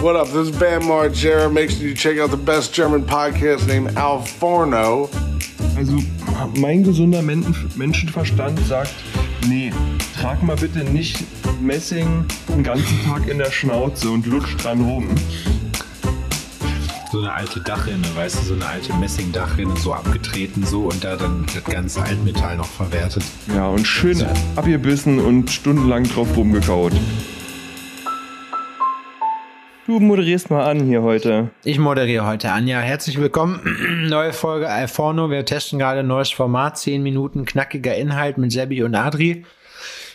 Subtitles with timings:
[0.00, 0.26] What up?
[0.26, 1.50] This is Bam Margera.
[1.50, 5.08] Make sure you check out the best German podcast named Al Forno.
[5.74, 5.98] Also,
[6.54, 7.44] mein gesunder Men
[7.76, 8.94] Menschenverstand sagt,
[9.48, 9.72] nee,
[10.20, 11.24] trag mal bitte nicht
[11.62, 15.08] Messing den ganzen Tag in der Schnauze und lutsch dran rum.
[17.10, 21.16] So eine alte Dachrinne, weißt du, so eine alte Messingdachrinne, so abgetreten so und da
[21.16, 23.24] dann das ganze Altmetall noch verwertet.
[23.54, 24.22] Ja, und schön
[24.56, 26.92] abgebissen und stundenlang drauf rumgekaut.
[29.86, 31.52] Du moderierst mal an hier heute.
[31.62, 32.66] Ich moderiere heute an.
[32.66, 33.60] Ja, herzlich willkommen.
[34.08, 35.30] Neue Folge Alforno.
[35.30, 36.76] Wir testen gerade ein neues Format.
[36.76, 39.46] Zehn Minuten knackiger Inhalt mit Sebi und Adri.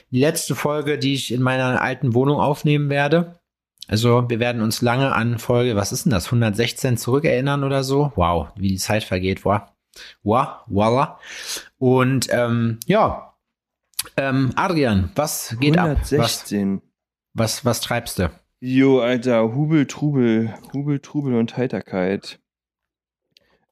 [0.09, 3.39] Die letzte Folge, die ich in meiner alten Wohnung aufnehmen werde.
[3.87, 8.11] Also, wir werden uns lange an Folge, was ist denn das, 116 zurückerinnern oder so.
[8.17, 9.61] Wow, wie die Zeit vergeht, wow.
[10.23, 11.17] Wow, voila.
[11.77, 13.35] Und ähm, ja,
[14.17, 16.75] ähm, Adrian, was geht 116.
[16.75, 16.81] ab?
[17.33, 18.29] Was, was, was treibst du?
[18.63, 22.39] Jo, Alter, Hubel, Trubel, Hubel, Trubel und Heiterkeit.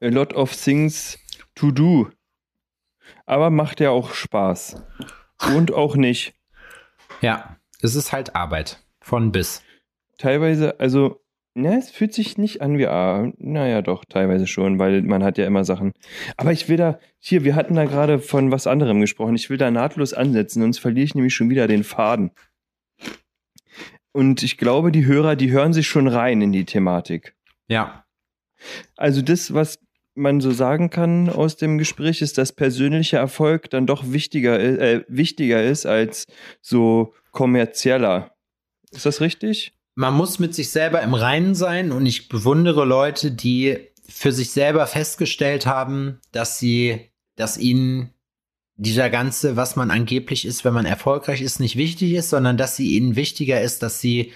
[0.02, 1.20] A lot of things
[1.54, 2.10] to do.
[3.28, 4.84] Aber macht ja auch Spaß.
[5.54, 6.34] Und auch nicht.
[7.22, 8.84] Ja, es ist halt Arbeit.
[9.00, 9.62] Von bis.
[10.18, 11.22] Teilweise, also,
[11.54, 13.32] ja, es fühlt sich nicht an wie A.
[13.38, 15.94] Naja, doch, teilweise schon, weil man hat ja immer Sachen.
[16.36, 19.36] Aber ich will da, hier, wir hatten da gerade von was anderem gesprochen.
[19.36, 22.32] Ich will da nahtlos ansetzen, sonst verliere ich nämlich schon wieder den Faden.
[24.12, 27.36] Und ich glaube, die Hörer, die hören sich schon rein in die Thematik.
[27.68, 28.06] Ja.
[28.98, 29.80] Also das, was
[30.16, 35.04] man so sagen kann aus dem Gespräch, ist, dass persönlicher Erfolg dann doch wichtiger, äh,
[35.08, 36.28] wichtiger ist als
[36.62, 38.36] so kommerzieller.
[38.92, 39.74] Ist das richtig?
[39.96, 44.52] Man muss mit sich selber im Reinen sein und ich bewundere Leute, die für sich
[44.52, 48.14] selber festgestellt haben, dass sie, dass ihnen
[48.80, 52.78] dieser ganze, was man angeblich ist, wenn man erfolgreich ist, nicht wichtig ist, sondern dass
[52.78, 54.32] sie ihnen wichtiger ist, dass sie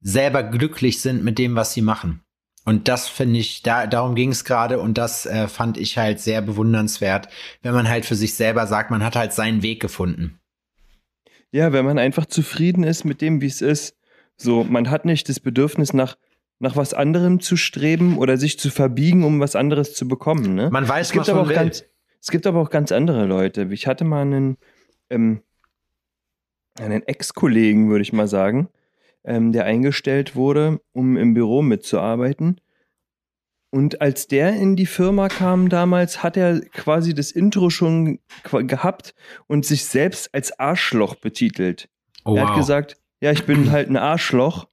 [0.00, 2.22] selber glücklich sind mit dem, was sie machen.
[2.64, 6.20] Und das finde ich, da, darum ging es gerade und das äh, fand ich halt
[6.20, 7.28] sehr bewundernswert,
[7.62, 10.38] wenn man halt für sich selber sagt, man hat halt seinen Weg gefunden.
[11.50, 13.96] Ja, wenn man einfach zufrieden ist mit dem, wie es ist.
[14.36, 16.16] So, man hat nicht das Bedürfnis nach,
[16.60, 20.54] nach was anderem zu streben oder sich zu verbiegen, um was anderes zu bekommen.
[20.54, 20.70] Ne?
[20.70, 21.56] Man weiß, es gibt was aber man auch will.
[21.56, 21.84] ganz,
[22.22, 23.68] es gibt aber auch ganz andere Leute.
[23.72, 24.56] Ich hatte mal einen,
[25.10, 25.42] ähm,
[26.78, 28.68] einen Ex-Kollegen, würde ich mal sagen,
[29.24, 32.60] ähm, der eingestellt wurde, um im Büro mitzuarbeiten.
[33.70, 39.14] Und als der in die Firma kam damals, hat er quasi das Intro schon gehabt
[39.48, 41.88] und sich selbst als Arschloch betitelt.
[42.24, 42.56] Oh, er hat wow.
[42.58, 44.68] gesagt, ja, ich bin halt ein Arschloch.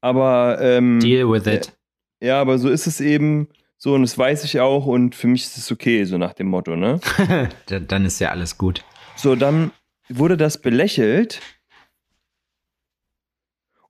[0.00, 1.76] Aber ähm, Deal with it.
[2.22, 3.48] ja, aber so ist es eben.
[3.78, 6.46] So, und das weiß ich auch und für mich ist es okay, so nach dem
[6.48, 6.98] Motto, ne?
[7.66, 8.84] Da- Dann ist ja alles gut.
[9.16, 9.70] So, dann
[10.08, 11.40] wurde das belächelt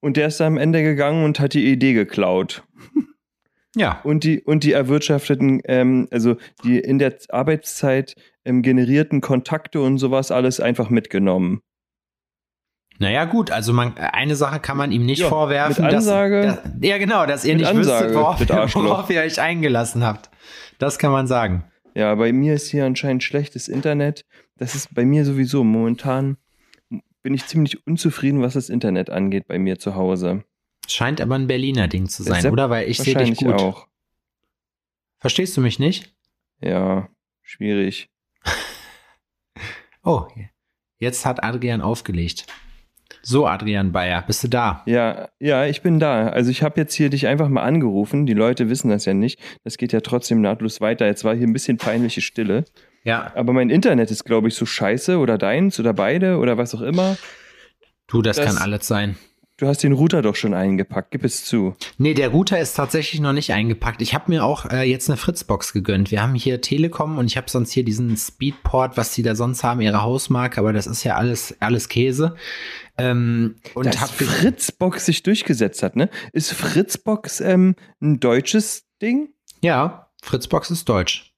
[0.01, 2.63] und der ist am Ende gegangen und hat die Idee geklaut.
[3.79, 4.01] Ja.
[4.05, 8.15] Und die, und die erwirtschafteten, ähm, also die in der Arbeitszeit
[8.47, 11.61] ähm, generierten Kontakte und sowas alles einfach mitgenommen.
[12.99, 16.63] Naja, gut, also man, eine Sache kann man ihm nicht Ja, vorwerfen, mit Ansage- dass,
[16.63, 20.31] dass, ja genau, dass ihr nicht Ansage, wüsstet, worauf, worauf ihr euch eingelassen habt.
[20.79, 21.65] Das kann man sagen.
[21.95, 24.25] Ja, bei mir ist hier anscheinend schlechtes Internet.
[24.57, 26.37] Das ist bei mir sowieso momentan
[27.23, 30.45] bin ich ziemlich unzufrieden, was das Internet angeht bei mir zu Hause.
[30.87, 32.71] Scheint aber ein Berliner Ding zu sein, Deshalb oder?
[32.71, 33.55] Weil ich sehe dich gut.
[33.55, 33.89] auch.
[35.19, 36.15] Verstehst du mich nicht?
[36.61, 37.09] Ja,
[37.43, 38.09] schwierig.
[40.09, 40.29] Oh,
[40.99, 42.47] jetzt hat Adrian aufgelegt.
[43.29, 44.83] So, Adrian Bayer, bist du da?
[44.87, 46.29] Ja, ja, ich bin da.
[46.29, 48.25] Also ich habe jetzt hier dich einfach mal angerufen.
[48.25, 49.41] Die Leute wissen das ja nicht.
[49.65, 51.07] Das geht ja trotzdem nahtlos weiter.
[51.07, 52.65] Jetzt war hier ein bisschen peinliche Stille.
[53.03, 56.73] Ja, Aber mein Internet ist, glaube ich, so scheiße oder deins oder beide oder was
[56.77, 57.17] auch immer.
[58.07, 59.17] du, das, Das- kann alles sein.
[59.59, 61.13] Du hast den Router doch schon eingepackt.
[61.13, 61.77] Gib es zu.
[61.97, 64.03] Nee, der Router ist tatsächlich noch nicht eingepackt.
[64.03, 66.11] Ich habe mir auch äh, jetzt eine Fritzbox gegönnt.
[66.11, 69.65] Wir haben hier Telekom und ich habe sonst hier diesen Speedport, was die da sonst
[69.65, 72.37] haben, ihre Hausmarke, aber das ist ja alles, alles Käse.
[72.99, 76.11] Ähm, und Dass hab Fritzbox sich durchgesetzt hat, ne?
[76.33, 79.31] Ist Fritzbox ähm, ein deutsches Ding?
[79.63, 81.33] ja, Fritzbox ist deutsch.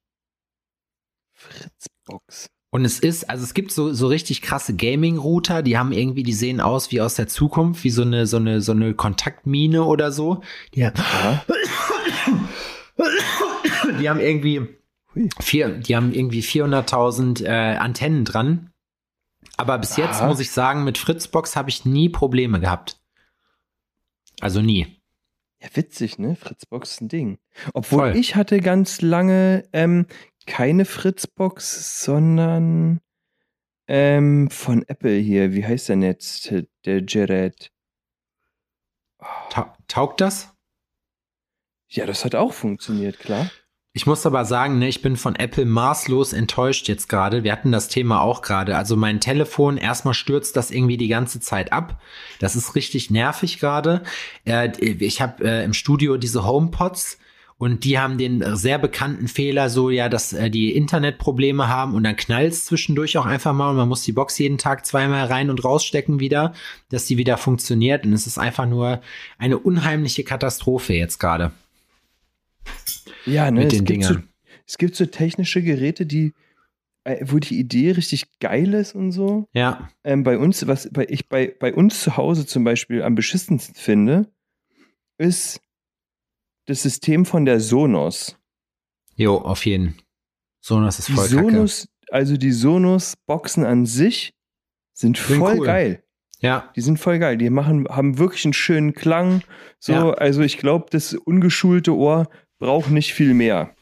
[1.33, 2.49] Fritzbox.
[2.71, 6.33] Und es ist, also es gibt so, so richtig krasse Gaming-Router, die haben irgendwie, die
[6.33, 10.11] sehen aus wie aus der Zukunft, wie so eine, so eine, so eine Kontaktmine oder
[10.11, 10.41] so.
[10.75, 10.93] Die, Ja.
[13.99, 14.67] die haben irgendwie
[15.39, 18.69] vier, die haben irgendwie 400.000 äh, Antennen dran.
[19.57, 20.27] Aber bis jetzt Aha.
[20.27, 22.99] muss ich sagen, mit Fritzbox habe ich nie Probleme gehabt.
[24.41, 25.01] Also nie.
[25.61, 26.35] Ja, witzig, ne?
[26.37, 27.39] Fritzbox ist ein Ding.
[27.73, 28.15] Obwohl Voll.
[28.15, 30.05] ich hatte ganz lange ähm,
[30.49, 33.01] keine Fritzbox, sondern
[33.87, 35.53] ähm, von Apple hier.
[35.53, 36.51] Wie heißt denn jetzt
[36.85, 37.71] der Gerät?
[39.49, 40.53] Ta Taugt das?
[41.87, 43.49] Ja, das hat auch funktioniert, klar.
[43.93, 47.43] Ich muss aber sagen, ne, ich bin von Apple maßlos enttäuscht jetzt gerade.
[47.43, 48.75] Wir hatten das Thema auch gerade.
[48.77, 52.01] Also mein Telefon, erstmal stürzt das irgendwie die ganze Zeit ab.
[52.39, 54.03] Das ist richtig nervig gerade.
[54.45, 57.18] Äh, ich habe äh, im Studio diese HomePods
[57.59, 62.05] und die haben den sehr bekannten Fehler, so ja, dass äh, die Internetprobleme haben und
[62.05, 65.25] dann knallt es zwischendurch auch einfach mal und man muss die Box jeden Tag zweimal
[65.25, 66.53] rein und rausstecken wieder,
[66.87, 68.05] dass die wieder funktioniert.
[68.05, 69.01] Und es ist einfach nur
[69.37, 71.51] eine unheimliche Katastrophe jetzt gerade.
[73.25, 74.29] Ja, ne, Mit den es, gibt so, Dingern.
[74.65, 76.31] es gibt so technische Geräte, die,
[77.03, 79.49] äh, wo die Idee richtig geil ist und so.
[79.51, 83.15] Ja, Ähm, bei uns, was bei, ich bei, bei uns zu Hause zum Beispiel am
[83.15, 84.31] beschissensten finde,
[85.17, 85.59] ist
[86.69, 88.37] das System von der Sonos.
[89.15, 89.95] jo, auf jeden.
[90.61, 91.41] Sonos ist Die voll kacke.
[91.51, 94.33] Sonos, also die Sonos-Boxen an sich
[94.93, 95.65] sind Sind voll cool.
[95.65, 96.03] geil.
[96.41, 97.37] Ja, Die sind voll geil.
[97.37, 99.41] Die machen, haben wirklich einen schönen Klang.
[99.79, 100.09] So, Ja.
[100.11, 102.29] also ich glaube, das ungeschulte Ohr
[102.59, 103.75] braucht nicht viel mehr.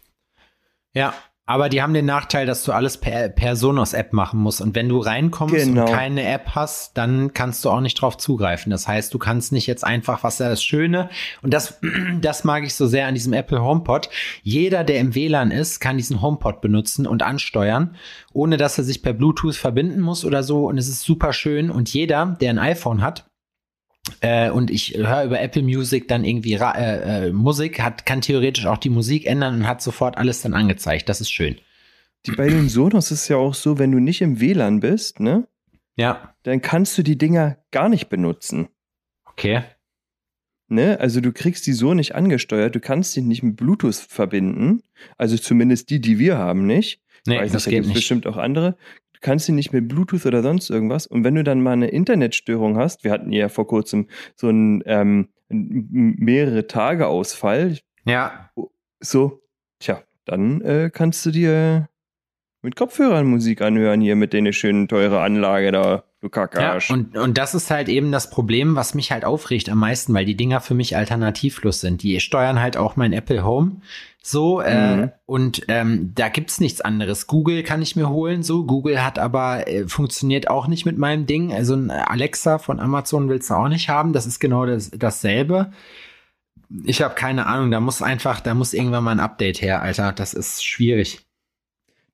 [0.93, 1.13] ja.
[1.49, 4.59] Aber die haben den Nachteil, dass du alles per, per Sonos-App machen musst.
[4.59, 5.85] Und wenn du reinkommst Genau.
[5.85, 8.69] und keine App hast, dann kannst du auch nicht drauf zugreifen.
[8.69, 11.09] Das heißt, du kannst nicht jetzt einfach, was ja das Schöne,
[11.41, 11.79] und das,
[12.21, 14.09] das mag ich so sehr an diesem Apple HomePod.
[14.43, 17.95] Jeder, der im WLAN ist, kann diesen HomePod benutzen und ansteuern,
[18.33, 20.67] ohne dass er sich per Bluetooth verbinden muss oder so.
[20.67, 21.71] Und es ist super schön.
[21.71, 23.26] Und jeder, der ein iPhone hat,
[24.21, 28.65] äh, und ich höre über Apple Music dann irgendwie äh, äh, Musik, hat, kann theoretisch
[28.65, 31.09] auch die Musik ändern und hat sofort alles dann angezeigt.
[31.09, 31.57] Das ist schön.
[32.25, 35.19] Die, bei den Sonos ist es ja auch so, wenn du nicht im WLAN bist,
[35.19, 35.47] ne,
[35.95, 38.69] Ja, dann kannst du die Dinger gar nicht benutzen.
[39.25, 39.63] okay.
[40.69, 40.99] Ne?
[40.99, 44.83] Also du kriegst die so nicht angesteuert, du kannst die nicht mit Bluetooth verbinden.
[45.17, 47.01] Also zumindest die, die wir haben, nicht.
[47.25, 47.95] Nee, Weiß das da geht gibt's nicht.
[47.95, 48.75] bestimmt auch andere.
[49.17, 51.07] Du kannst sie nicht mit Bluetooth oder sonst irgendwas.
[51.07, 54.83] Und wenn du dann mal eine Internetstörung hast, wir hatten ja vor kurzem so einen
[54.85, 58.51] ähm, mehrere Tage Ausfall, Ja,
[58.99, 59.41] so,
[59.79, 61.89] tja, dann äh, kannst du dir
[62.61, 66.03] mit Kopfhörern Musik anhören hier mit deiner schönen teure Anlage da,
[66.89, 70.13] ja und, und das ist halt eben das Problem, was mich halt aufregt am meisten,
[70.13, 72.03] weil die Dinger für mich alternativlos sind.
[72.03, 73.81] Die steuern halt auch mein Apple Home
[74.21, 75.11] so äh, Mhm.
[75.25, 77.27] und ähm, da gibt's nichts anderes.
[77.27, 78.65] Google kann ich mir holen so.
[78.65, 81.53] Google hat aber äh, funktioniert auch nicht mit meinem Ding.
[81.53, 84.11] Also ein Alexa von Amazon willst du auch nicht haben.
[84.11, 85.71] Das ist genau das, dasselbe.
[86.83, 87.71] Ich habe keine Ahnung.
[87.71, 90.11] Da muss einfach, da muss irgendwann mal ein Update her, Alter.
[90.11, 91.21] Das ist schwierig.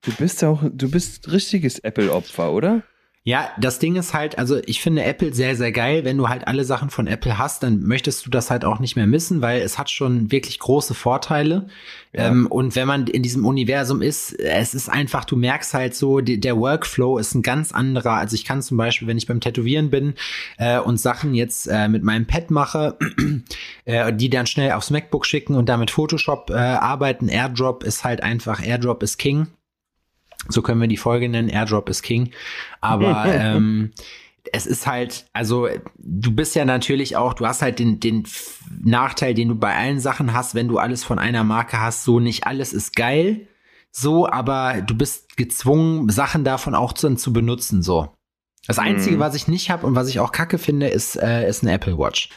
[0.02, 2.82] Du bist ja auch, du bist richtiges Apple-Opfer, oder?
[3.26, 6.04] Ja, das Ding ist halt, also ich finde Apple sehr, sehr geil.
[6.04, 8.96] Wenn du halt alle Sachen von Apple hast, dann möchtest du das halt auch nicht
[8.96, 11.66] mehr missen, weil es hat schon wirklich große Vorteile.
[12.12, 12.26] Ja.
[12.26, 16.20] Ähm, und wenn man in diesem Universum ist, es ist einfach, du merkst halt so,
[16.20, 18.12] die, der Workflow ist ein ganz anderer.
[18.12, 20.16] Also ich kann zum Beispiel, wenn ich beim Tätowieren bin
[20.58, 22.98] äh, und Sachen jetzt äh, mit meinem Pad mache,
[23.86, 28.22] äh, die dann schnell aufs MacBook schicken und damit Photoshop äh, arbeiten, AirDrop ist halt
[28.22, 29.46] einfach, AirDrop ist King.
[30.48, 32.30] So können wir die Folge nennen, AirDrop is King.
[32.80, 33.92] Aber ähm,
[34.52, 38.24] es ist halt, also du bist ja natürlich auch, du hast halt den, den
[38.82, 42.20] Nachteil, den du bei allen Sachen hast, wenn du alles von einer Marke hast, so
[42.20, 43.48] nicht alles ist geil,
[43.90, 48.12] so, aber du bist gezwungen, Sachen davon auch zu, zu benutzen, so.
[48.66, 49.20] Das Einzige, Mhm.
[49.20, 51.98] was ich nicht habe und was ich auch kacke finde, ist, äh, ist ein Apple
[51.98, 52.30] Watch.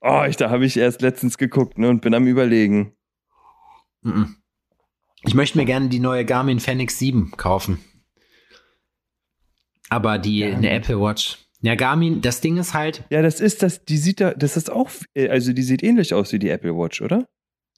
[0.00, 2.92] Oh, ich, da habe ich erst letztens geguckt ne, und bin am überlegen.
[4.02, 4.36] Mhm.
[5.24, 7.78] Ich möchte mir gerne die neue Garmin Fenix 7 kaufen.
[9.88, 10.56] Aber die, Garmin.
[10.58, 11.38] eine Apple Watch.
[11.60, 14.70] Ja, Garmin, das Ding ist halt, Ja, das ist das, die sieht da, das ist
[14.70, 17.26] auch, also die sieht ähnlich aus wie die Apple Watch, oder?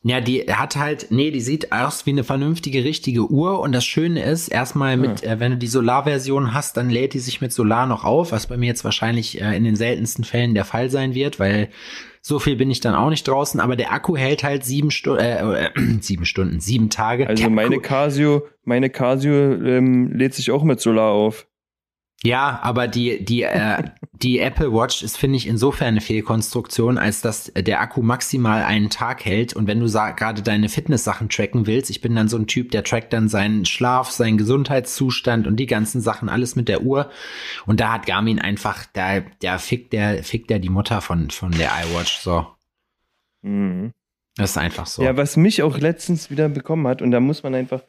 [0.02, 3.61] ja, die hat halt, nee, die sieht aus wie eine vernünftige, richtige Uhr.
[3.61, 7.18] Und das Schöne ist, erstmal mit, äh, wenn du die Solarversion hast, dann lädt die
[7.18, 10.54] sich mit Solar noch auf, was bei mir jetzt wahrscheinlich äh, in den seltensten Fällen
[10.54, 11.68] der Fall sein wird, weil
[12.22, 13.60] so viel bin ich dann auch nicht draußen.
[13.60, 17.26] Aber der Akku hält halt sieben Stunden, äh, äh, sieben Stunden, sieben Tage.
[17.26, 21.46] Also meine Casio, meine Casio ähm, lädt sich auch mit Solar auf.
[22.22, 27.22] Ja, aber die, die, äh, die Apple Watch ist, finde ich, insofern eine Fehlkonstruktion, als
[27.22, 29.54] dass der Akku maximal einen Tag hält.
[29.54, 32.84] Und wenn du gerade deine Fitness-Sachen tracken willst, ich bin dann so ein Typ, der
[32.84, 37.10] trackt dann seinen Schlaf, seinen Gesundheitszustand und die ganzen Sachen alles mit der Uhr.
[37.64, 41.52] Und da hat Garmin einfach, da, da fickt der, fickt der die Mutter von, von
[41.52, 42.18] der iWatch.
[42.18, 42.46] So.
[43.40, 43.94] Mhm.
[44.36, 45.02] Das ist einfach so.
[45.02, 47.82] Ja, was mich auch letztens wieder bekommen hat, und da muss man einfach,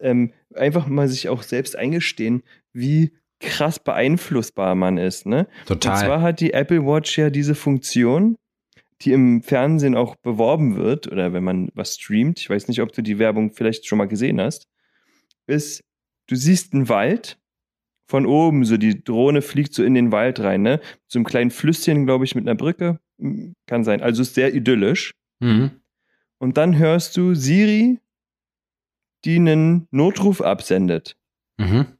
[0.00, 5.46] ähm, einfach mal sich auch selbst eingestehen, wie krass beeinflussbar man ist, ne?
[5.68, 6.04] Und Total.
[6.04, 8.36] zwar hat die Apple Watch ja diese Funktion,
[9.02, 12.92] die im Fernsehen auch beworben wird, oder wenn man was streamt, ich weiß nicht, ob
[12.92, 14.68] du die Werbung vielleicht schon mal gesehen hast,
[15.46, 15.84] ist,
[16.28, 17.38] du siehst einen Wald
[18.08, 20.80] von oben, so die Drohne fliegt so in den Wald rein, ne?
[21.08, 23.00] So einem kleinen Flüsschen, glaube ich, mit einer Brücke.
[23.66, 24.02] kann sein.
[24.02, 25.12] Also ist sehr idyllisch.
[25.40, 25.70] Mhm.
[26.38, 27.98] Und dann hörst du Siri,
[29.24, 31.16] die einen Notruf absendet.
[31.58, 31.95] Mhm.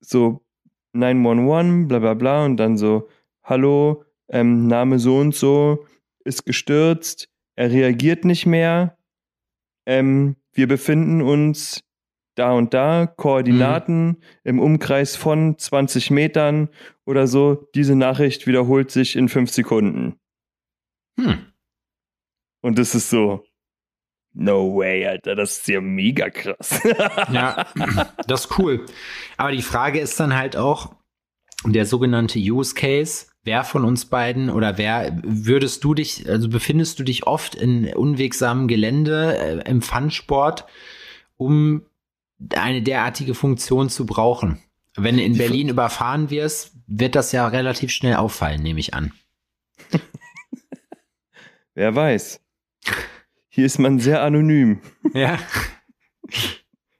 [0.00, 0.44] So
[0.92, 3.08] 911, bla bla bla und dann so,
[3.42, 5.86] hallo, ähm, Name so und so,
[6.24, 8.98] ist gestürzt, er reagiert nicht mehr,
[9.86, 11.82] ähm, wir befinden uns
[12.34, 16.68] da und da, Koordinaten im Umkreis von 20 Metern
[17.04, 20.20] oder so, diese Nachricht wiederholt sich in fünf Sekunden.
[21.18, 21.52] Hm.
[22.60, 23.44] Und das ist so,
[24.38, 26.80] no way, Alter, das ist ja mega krass.
[27.32, 27.66] Ja,
[28.26, 28.86] das ist cool.
[29.36, 30.94] Aber die Frage ist dann halt auch,
[31.64, 37.00] der sogenannte Use Case, wer von uns beiden oder wer würdest du dich, also befindest
[37.00, 40.66] du dich oft in unwegsamem Gelände äh, im Funsport,
[41.36, 41.82] um
[42.54, 44.62] eine derartige Funktion zu brauchen?
[44.96, 48.94] Wenn du in Die Berlin überfahren wirst, wird das ja relativ schnell auffallen, nehme ich
[48.94, 49.12] an.
[51.74, 52.40] Wer weiß.
[53.48, 54.80] Hier ist man sehr anonym.
[55.14, 55.38] Ja.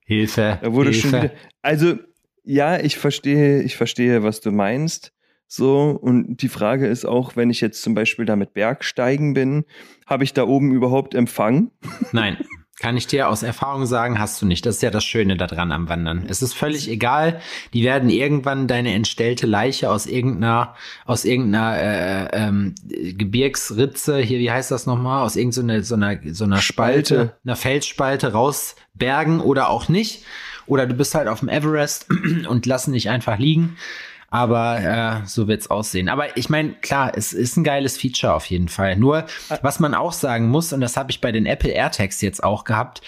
[0.05, 0.59] Hilfe.
[0.63, 1.09] Da wurde Hilfe.
[1.09, 1.33] schon wieder.
[1.63, 1.99] Also,
[2.45, 5.13] ja, ich verstehe, ich verstehe, was du meinst.
[5.47, 9.65] So, und die Frage ist auch, wenn ich jetzt zum Beispiel da mit Bergsteigen bin,
[10.07, 11.71] habe ich da oben überhaupt Empfang?
[12.13, 12.37] Nein,
[12.79, 14.65] kann ich dir aus Erfahrung sagen, hast du nicht.
[14.65, 16.27] Das ist ja das Schöne daran am Wandern.
[16.29, 17.41] Es ist völlig egal.
[17.73, 24.51] Die werden irgendwann deine entstellte Leiche aus irgendeiner, aus irgendeiner äh, ähm, Gebirgsritze, hier, wie
[24.51, 27.37] heißt das nochmal, aus irgendeiner so einer, so einer Spalte, Spalte.
[27.45, 30.25] einer Felsspalte rausbergen oder auch nicht.
[30.67, 32.07] Oder du bist halt auf dem Everest
[32.49, 33.77] und lassen dich einfach liegen.
[34.31, 36.09] Aber äh, so wird's aussehen.
[36.09, 38.97] Aber ich meine, klar, es ist ein geiles Feature auf jeden Fall.
[38.97, 39.25] Nur,
[39.63, 42.65] was man auch sagen muss, und das habe ich bei den Apple AirTags jetzt auch
[42.65, 43.01] gehabt,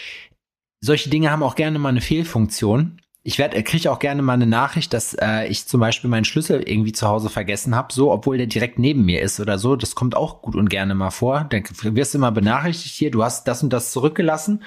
[0.81, 3.03] solche Dinge haben auch gerne mal eine Fehlfunktion.
[3.23, 6.63] Ich werde, kriege auch gerne mal eine Nachricht, dass äh, ich zum Beispiel meinen Schlüssel
[6.63, 9.77] irgendwie zu Hause vergessen habe, so, obwohl der direkt neben mir ist oder so.
[9.77, 11.47] Das kommt auch gut und gerne mal vor.
[11.51, 14.63] Dann wirst du immer benachrichtigt hier, du hast das und das zurückgelassen.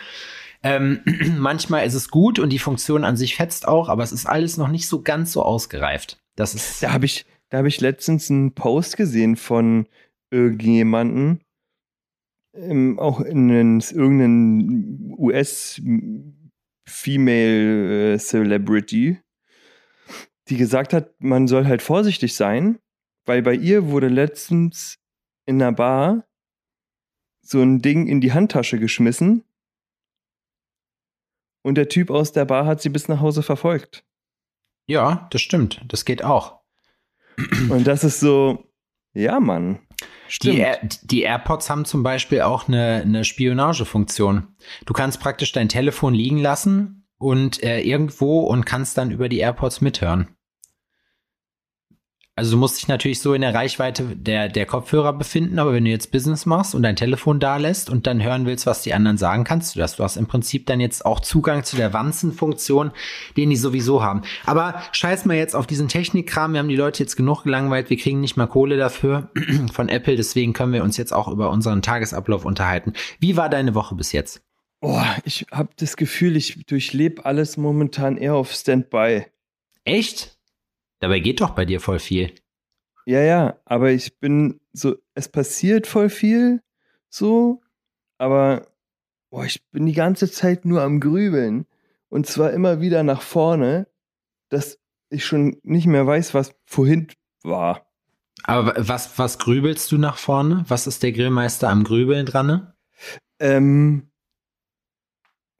[0.61, 1.01] Ähm,
[1.39, 4.57] manchmal ist es gut und die Funktion an sich fetzt auch, aber es ist alles
[4.57, 6.19] noch nicht so ganz so ausgereift.
[6.35, 6.81] Das ist.
[6.81, 9.87] Da habe ich, da habe ich letztens einen Post gesehen von
[10.31, 11.43] irgendjemanden,
[12.55, 15.81] ähm, auch in einen, irgendeinen US
[16.87, 19.19] Female äh, Celebrity,
[20.49, 22.79] die gesagt hat, man soll halt vorsichtig sein,
[23.25, 24.99] weil bei ihr wurde letztens
[25.45, 26.27] in einer Bar
[27.41, 29.43] so ein Ding in die Handtasche geschmissen
[31.63, 34.05] und der Typ aus der Bar hat sie bis nach Hause verfolgt.
[34.85, 35.81] Ja, das stimmt.
[35.87, 36.59] Das geht auch.
[37.69, 38.65] Und das ist so,
[39.13, 39.79] ja, Mann.
[40.27, 40.55] Stimmt.
[40.55, 44.55] Die, Air, die AirPods haben zum Beispiel auch eine, eine Spionagefunktion.
[44.85, 49.39] Du kannst praktisch dein Telefon liegen lassen und äh, irgendwo und kannst dann über die
[49.39, 50.35] AirPods mithören.
[52.35, 55.85] Also du musst dich natürlich so in der Reichweite der, der Kopfhörer befinden, aber wenn
[55.85, 58.95] du jetzt Business machst und dein Telefon da lässt und dann hören willst, was die
[58.95, 59.97] anderen sagen, kannst du das.
[59.97, 62.91] Du hast im Prinzip dann jetzt auch Zugang zu der Wanzenfunktion,
[63.37, 64.23] den die sowieso haben.
[64.47, 66.53] Aber scheiß mal jetzt auf diesen Technikkram.
[66.53, 67.91] Wir haben die Leute jetzt genug gelangweilt.
[67.91, 69.29] Wir kriegen nicht mal Kohle dafür
[69.71, 70.15] von Apple.
[70.15, 72.93] Deswegen können wir uns jetzt auch über unseren Tagesablauf unterhalten.
[73.19, 74.41] Wie war deine Woche bis jetzt?
[74.81, 79.27] Oh, ich habe das Gefühl, ich durchlebe alles momentan eher auf Standby.
[79.85, 80.32] Echt?
[81.03, 82.33] Dabei geht doch bei dir voll viel.
[83.05, 86.61] Ja, ja, aber ich bin so, es passiert voll viel,
[87.09, 87.61] so,
[88.17, 88.67] aber
[89.29, 91.65] boah, ich bin die ganze Zeit nur am Grübeln.
[92.07, 93.85] Und zwar immer wieder nach vorne,
[94.47, 94.79] dass
[95.09, 97.09] ich schon nicht mehr weiß, was vorhin
[97.43, 97.85] war.
[98.43, 100.63] Aber was, was grübelst du nach vorne?
[100.69, 102.47] Was ist der Grillmeister am Grübeln dran?
[102.47, 102.77] Ne?
[103.39, 104.09] Ähm,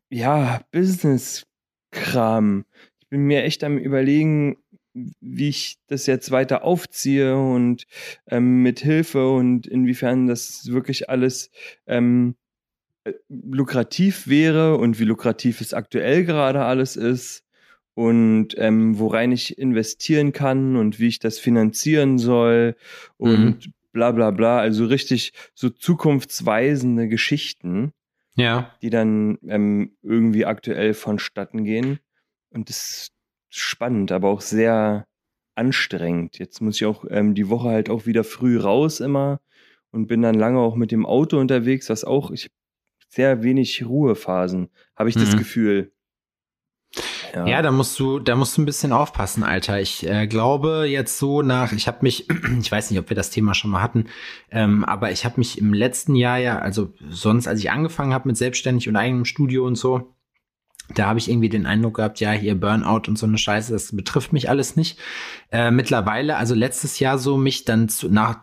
[0.09, 2.63] ja, Business-Kram.
[2.99, 4.62] Ich bin mir echt am überlegen,
[4.93, 7.85] wie ich das jetzt weiter aufziehe und
[8.27, 11.49] ähm, mit Hilfe und inwiefern das wirklich alles
[11.87, 12.35] ähm,
[13.03, 17.43] äh, lukrativ wäre und wie lukrativ es aktuell gerade alles ist
[17.95, 22.75] und ähm, worein ich investieren kann und wie ich das finanzieren soll
[23.17, 23.73] und mhm.
[23.91, 24.59] bla bla bla.
[24.59, 27.93] Also richtig so zukunftsweisende Geschichten,
[28.35, 28.73] ja.
[28.81, 31.99] die dann ähm, irgendwie aktuell vonstatten gehen.
[32.49, 33.12] Und das
[33.55, 35.05] spannend, aber auch sehr
[35.55, 36.39] anstrengend.
[36.39, 39.39] Jetzt muss ich auch ähm, die Woche halt auch wieder früh raus immer
[39.91, 42.49] und bin dann lange auch mit dem Auto unterwegs, was auch ich
[43.09, 45.21] sehr wenig Ruhephasen, habe ich mhm.
[45.21, 45.91] das Gefühl.
[47.33, 47.47] Ja.
[47.47, 49.81] ja, da musst du, da musst du ein bisschen aufpassen, Alter.
[49.81, 52.27] Ich äh, glaube jetzt so nach, ich habe mich,
[52.59, 54.05] ich weiß nicht, ob wir das Thema schon mal hatten,
[54.51, 58.27] ähm, aber ich habe mich im letzten Jahr ja, also sonst, als ich angefangen habe
[58.27, 60.13] mit selbstständig und eigenem Studio und so,
[60.95, 63.95] da habe ich irgendwie den Eindruck gehabt, ja, hier Burnout und so eine Scheiße, das
[63.95, 64.99] betrifft mich alles nicht.
[65.51, 68.39] Äh, mittlerweile, also letztes Jahr so, mich dann zu, nach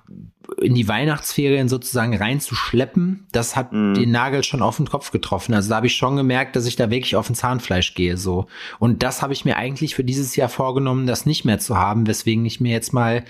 [0.61, 3.94] in die Weihnachtsferien sozusagen reinzuschleppen, das hat mm.
[3.94, 5.54] den Nagel schon auf den Kopf getroffen.
[5.54, 8.47] Also da habe ich schon gemerkt, dass ich da wirklich auf ein Zahnfleisch gehe, so.
[8.78, 12.06] Und das habe ich mir eigentlich für dieses Jahr vorgenommen, das nicht mehr zu haben,
[12.06, 13.25] weswegen ich mir jetzt mal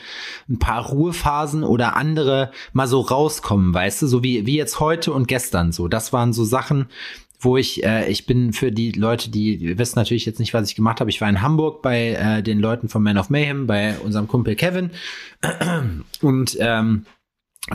[0.49, 5.13] ein paar Ruhephasen oder andere mal so rauskommen, weißt du, so wie, wie jetzt heute
[5.13, 5.89] und gestern so.
[5.89, 6.87] Das waren so Sachen,
[7.41, 10.77] wo ich, äh, ich bin für die Leute, die wissen natürlich jetzt nicht, was ich
[10.77, 11.11] gemacht habe.
[11.11, 14.55] Ich war in Hamburg bei äh, den Leuten von Man of Mayhem, bei unserem Kumpel
[14.55, 14.91] Kevin.
[16.21, 17.07] Und ähm,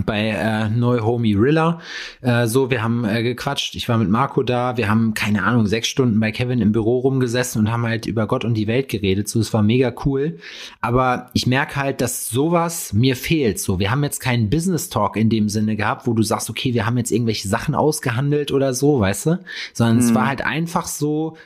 [0.06, 1.80] bei äh, Neu Homie Rilla.
[2.22, 3.76] Äh, so, wir haben äh, gequatscht.
[3.76, 4.78] Ich war mit Marco da.
[4.78, 8.28] Wir haben, keine Ahnung, sechs Stunden bei Kevin im Büro rumgesessen und haben halt über
[8.28, 9.30] Gott und die Welt geredet.
[9.30, 10.38] So, es war mega cool.
[10.82, 13.60] Aber ich merke halt, dass sowas mir fehlt.
[13.60, 16.74] So, wir haben jetzt keinen Business Talk in dem Sinne gehabt, wo du sagst, okay,
[16.74, 19.40] wir haben jetzt irgendwelche Sachen ausgehandelt oder so, weißt du?
[19.74, 20.04] Sondern mhm.
[20.04, 21.38] es war halt einfach so,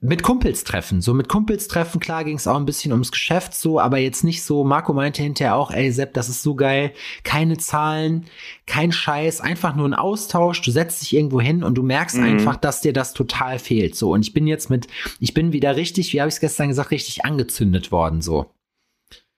[0.00, 1.00] mit Kumpels treffen.
[1.00, 4.22] So mit Kumpels treffen, klar ging es auch ein bisschen ums Geschäft so, aber jetzt
[4.22, 6.92] nicht so, Marco meinte hinterher auch, ey Sepp, das ist so geil,
[7.24, 8.26] keine Zahlen,
[8.66, 12.24] kein Scheiß, einfach nur ein Austausch, du setzt dich irgendwo hin und du merkst mhm.
[12.24, 13.96] einfach, dass dir das total fehlt.
[13.96, 14.86] So, und ich bin jetzt mit,
[15.18, 18.46] ich bin wieder richtig, wie habe ich es gestern gesagt, richtig angezündet worden, so.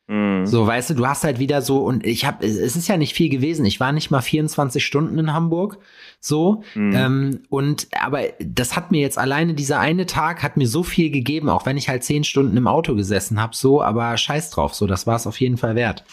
[0.07, 0.47] Mhm.
[0.47, 3.15] So, weißt du, du hast halt wieder so, und ich habe, es ist ja nicht
[3.15, 3.65] viel gewesen.
[3.65, 5.79] Ich war nicht mal 24 Stunden in Hamburg,
[6.21, 6.63] so.
[6.75, 6.93] Mhm.
[6.95, 11.11] Ähm, und, aber das hat mir jetzt alleine, dieser eine Tag hat mir so viel
[11.11, 14.75] gegeben, auch wenn ich halt zehn Stunden im Auto gesessen habe, so, aber scheiß drauf,
[14.75, 16.05] so, das war es auf jeden Fall wert.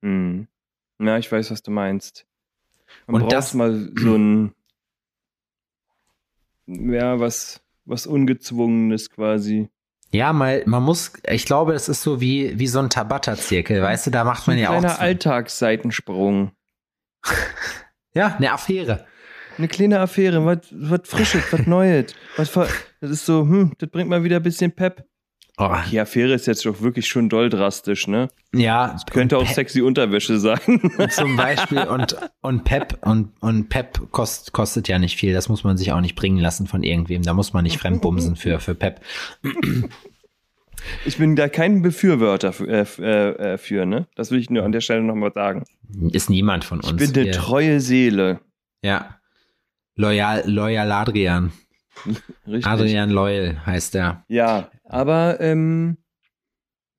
[0.00, 0.46] Mhm.
[1.00, 2.26] Ja, ich weiß, was du meinst.
[3.08, 4.54] Man und das mal so ein,
[6.66, 9.68] ja, was, was Ungezwungenes quasi.
[10.14, 14.06] Ja, mal, man muss, ich glaube, es ist so wie, wie so ein Tabata-Zirkel, weißt
[14.06, 14.74] du, da macht man ein ja auch.
[14.74, 16.52] Ein kleiner Alltagsseitensprung.
[18.14, 19.06] ja, eine Affäre.
[19.58, 22.14] Eine kleine Affäre, was, was Frisches, was Neues.
[22.36, 25.04] Was, das ist so, hm, das bringt mal wieder ein bisschen Pep.
[25.56, 25.70] Oh.
[25.90, 28.28] Die Affäre ist jetzt doch wirklich schon doll drastisch, ne?
[28.52, 28.92] Ja.
[28.92, 30.58] Das könnte auch Pep, sexy Unterwäsche sein.
[31.10, 31.78] Zum Beispiel.
[31.78, 35.32] Und, und Pep, und, und Pep kost, kostet ja nicht viel.
[35.32, 37.22] Das muss man sich auch nicht bringen lassen von irgendwem.
[37.22, 39.00] Da muss man nicht fremdbumsen für, für Pep.
[41.04, 44.06] Ich bin da kein Befürworter für, äh, äh, äh, für, ne?
[44.16, 45.64] Das will ich nur an der Stelle nochmal sagen.
[46.10, 47.00] Ist niemand von uns.
[47.00, 48.40] Ich bin eine treue Seele.
[48.82, 49.18] Ja.
[49.94, 51.52] Loyal, Loyal Adrian.
[52.46, 52.66] Richtig.
[52.66, 54.24] Adrian Loyal heißt er.
[54.28, 55.98] Ja, aber ähm,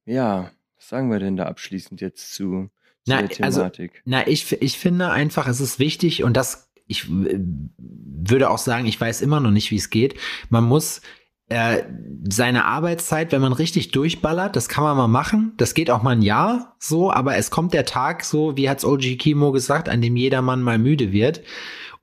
[0.06, 2.70] ja, was sagen wir denn da abschließend jetzt zu, zu
[3.08, 3.92] na, der also, Thematik?
[3.92, 8.86] Also, na, ich, ich finde einfach, es ist wichtig und das, ich würde auch sagen,
[8.86, 10.16] ich weiß immer noch nicht, wie es geht.
[10.50, 11.02] Man muss
[11.48, 11.84] äh,
[12.28, 15.54] seine Arbeitszeit, wenn man richtig durchballert, das kann man mal machen.
[15.58, 18.86] Das geht auch mal ein Jahr so, aber es kommt der Tag so, wie hat's
[18.86, 21.42] OG Kimo gesagt, an dem jedermann mal müde wird.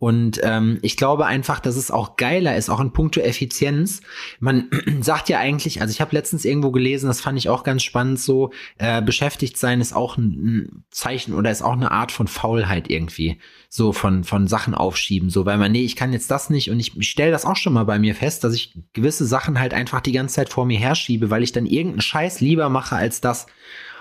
[0.03, 4.01] Und ähm, ich glaube einfach, dass es auch geiler ist, auch in puncto Effizienz.
[4.41, 4.69] Man
[5.01, 8.19] sagt ja eigentlich, also ich habe letztens irgendwo gelesen, das fand ich auch ganz spannend,
[8.19, 12.91] so äh, beschäftigt sein ist auch ein, Zeichen oder ist auch eine Art von Faulheit
[12.91, 13.39] irgendwie,
[13.69, 16.81] so von von Sachen aufschieben, so weil man nee, ich kann jetzt das nicht und
[16.81, 19.73] ich, ich stelle das auch schon mal bei mir fest, dass ich gewisse Sachen halt
[19.73, 23.21] einfach die ganze Zeit vor mir herschiebe, weil ich dann irgendeinen Scheiß lieber mache als
[23.21, 23.47] das.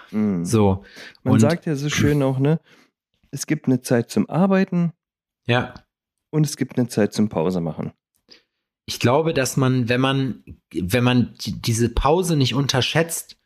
[0.09, 0.45] Mm.
[0.45, 0.83] So.
[1.23, 2.59] Man und, sagt ja so schön auch, ne?
[3.29, 4.93] Es gibt eine Zeit zum Arbeiten.
[5.45, 5.75] Ja
[6.31, 7.91] und es gibt eine Zeit zum Pause machen.
[8.85, 13.37] Ich glaube, dass man, wenn man, wenn man diese Pause nicht unterschätzt,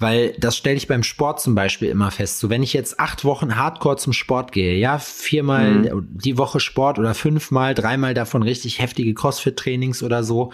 [0.00, 2.38] weil das stelle ich beim Sport zum Beispiel immer fest.
[2.38, 6.08] So, wenn ich jetzt acht Wochen Hardcore zum Sport gehe, ja, viermal mhm.
[6.10, 10.52] die Woche Sport oder fünfmal, dreimal davon richtig heftige Crossfit-Trainings oder so,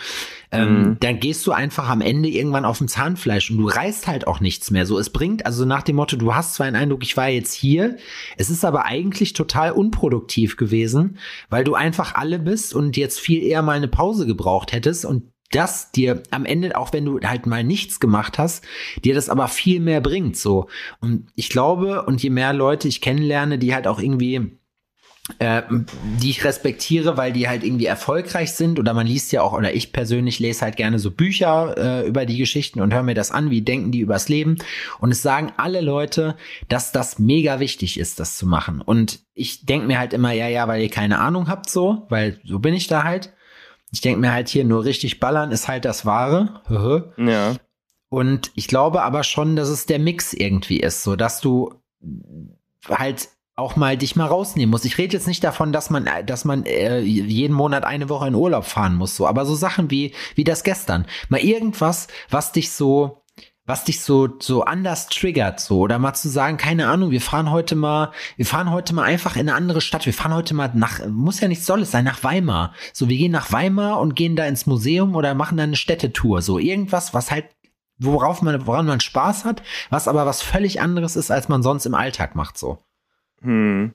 [0.51, 0.97] ähm, mhm.
[1.01, 4.41] dann gehst du einfach am Ende irgendwann auf dem Zahnfleisch und du reißt halt auch
[4.41, 4.87] nichts mehr.
[4.87, 7.53] So, es bringt, also nach dem Motto, du hast zwar einen Eindruck, ich war jetzt
[7.53, 7.99] hier,
[8.39, 11.19] es ist aber eigentlich total unproduktiv gewesen,
[11.51, 15.34] weil du einfach alle bist und jetzt viel eher mal eine Pause gebraucht hättest und
[15.55, 18.65] das dir am Ende, auch wenn du halt mal nichts gemacht hast,
[19.05, 20.69] dir das aber viel mehr bringt, so.
[21.01, 24.59] Und ich glaube, und je mehr Leute ich kennenlerne, die halt auch irgendwie
[25.39, 25.63] äh,
[26.21, 29.75] die ich respektiere, weil die halt irgendwie erfolgreich sind oder man liest ja auch, oder
[29.75, 33.31] ich persönlich lese halt gerne so Bücher äh, über die Geschichten und höre mir das
[33.31, 34.59] an, wie denken die übers Leben.
[35.01, 36.37] Und es sagen alle Leute,
[36.69, 38.83] dass das mega wichtig ist, das zu machen.
[38.83, 42.39] Und ich denke mir halt immer, ja, ja, weil ihr keine Ahnung habt so, weil
[42.45, 43.33] so bin ich da halt
[43.95, 46.61] ich denke mir halt hier, nur richtig ballern ist halt das Wahre.
[47.17, 47.55] ja.
[48.09, 51.75] Und ich glaube aber schon, dass es der Mix irgendwie ist, so dass du
[52.89, 54.85] halt auch mal dich mal rausnehmen musst.
[54.85, 58.35] Ich rede jetzt nicht davon, dass man, dass man äh, jeden Monat eine Woche in
[58.35, 62.73] Urlaub fahren muss, so, aber so Sachen wie wie das gestern, mal irgendwas, was dich
[62.73, 63.24] so
[63.67, 67.51] was dich so, so anders triggert, so, oder mal zu sagen, keine Ahnung, wir fahren
[67.51, 70.71] heute mal, wir fahren heute mal einfach in eine andere Stadt, wir fahren heute mal
[70.75, 72.75] nach, muss ja nicht soll es sein, nach Weimar.
[72.93, 76.43] So, wir gehen nach Weimar und gehen da ins Museum oder machen da eine Städtetour,
[76.43, 77.47] so irgendwas, was halt,
[77.99, 81.87] worauf man, woran man Spaß hat, was aber was völlig anderes ist, als man sonst
[81.87, 82.85] im Alltag macht, so.
[83.41, 83.95] Hm.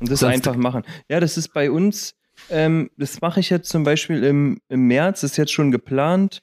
[0.00, 0.84] Und das Sonst- einfach machen.
[1.10, 2.14] Ja, das ist bei uns,
[2.48, 6.42] ähm, das mache ich jetzt zum Beispiel im, im März, ist jetzt schon geplant.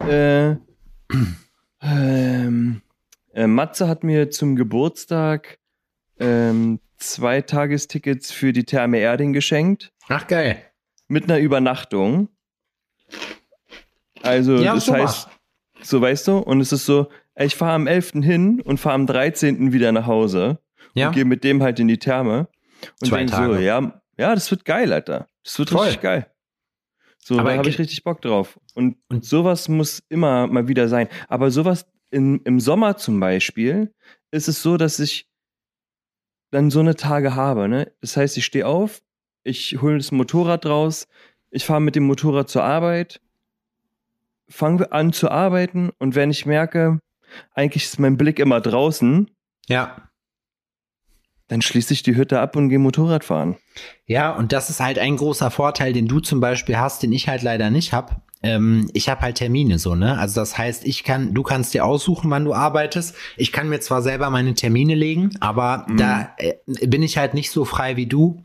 [0.00, 0.56] Äh,
[1.82, 2.82] ähm,
[3.34, 5.58] äh, Matze hat mir zum Geburtstag
[6.18, 9.92] ähm, zwei Tagestickets für die Therme Erding geschenkt.
[10.08, 10.62] Ach, geil.
[11.08, 12.28] Mit einer Übernachtung.
[14.22, 15.28] Also, Ja, das heißt,
[15.82, 17.08] so weißt du, und es ist so,
[17.38, 18.12] ich fahre am 11.
[18.24, 19.72] hin und fahre am 13.
[19.72, 20.58] wieder nach Hause
[20.94, 21.08] Ja.
[21.08, 22.48] und gehe mit dem halt in die Therme.
[23.00, 23.60] Und Zwei denk so, Tage.
[23.60, 25.28] ja, ja, das wird geil, Alter.
[25.44, 25.82] Das wird Voll.
[25.84, 26.26] richtig geil.
[27.26, 28.56] So, Aber da habe ich richtig Bock drauf.
[28.74, 31.08] Und, Und- sowas muss immer mal wieder sein.
[31.26, 33.92] Aber sowas in, im Sommer zum Beispiel
[34.30, 35.28] ist es so, dass ich
[36.52, 37.66] dann so eine Tage habe.
[37.68, 37.92] Ne?
[38.00, 39.02] Das heißt, ich stehe auf,
[39.42, 41.08] ich hole das Motorrad raus,
[41.50, 43.20] ich fahre mit dem Motorrad zur Arbeit,
[44.48, 47.00] fange an zu arbeiten und wenn ich merke,
[47.54, 49.28] eigentlich ist mein Blick immer draußen,
[49.68, 50.08] Ja.
[51.48, 53.56] Dann schließe ich die Hütte ab und gehe Motorrad fahren.
[54.06, 57.28] Ja, und das ist halt ein großer Vorteil, den du zum Beispiel hast, den ich
[57.28, 58.22] halt leider nicht hab.
[58.42, 60.18] Ähm, ich habe halt Termine so, ne?
[60.18, 63.14] Also das heißt, ich kann, du kannst dir aussuchen, wann du arbeitest.
[63.36, 65.96] Ich kann mir zwar selber meine Termine legen, aber Mhm.
[65.96, 66.54] da äh,
[66.86, 68.42] bin ich halt nicht so frei wie du.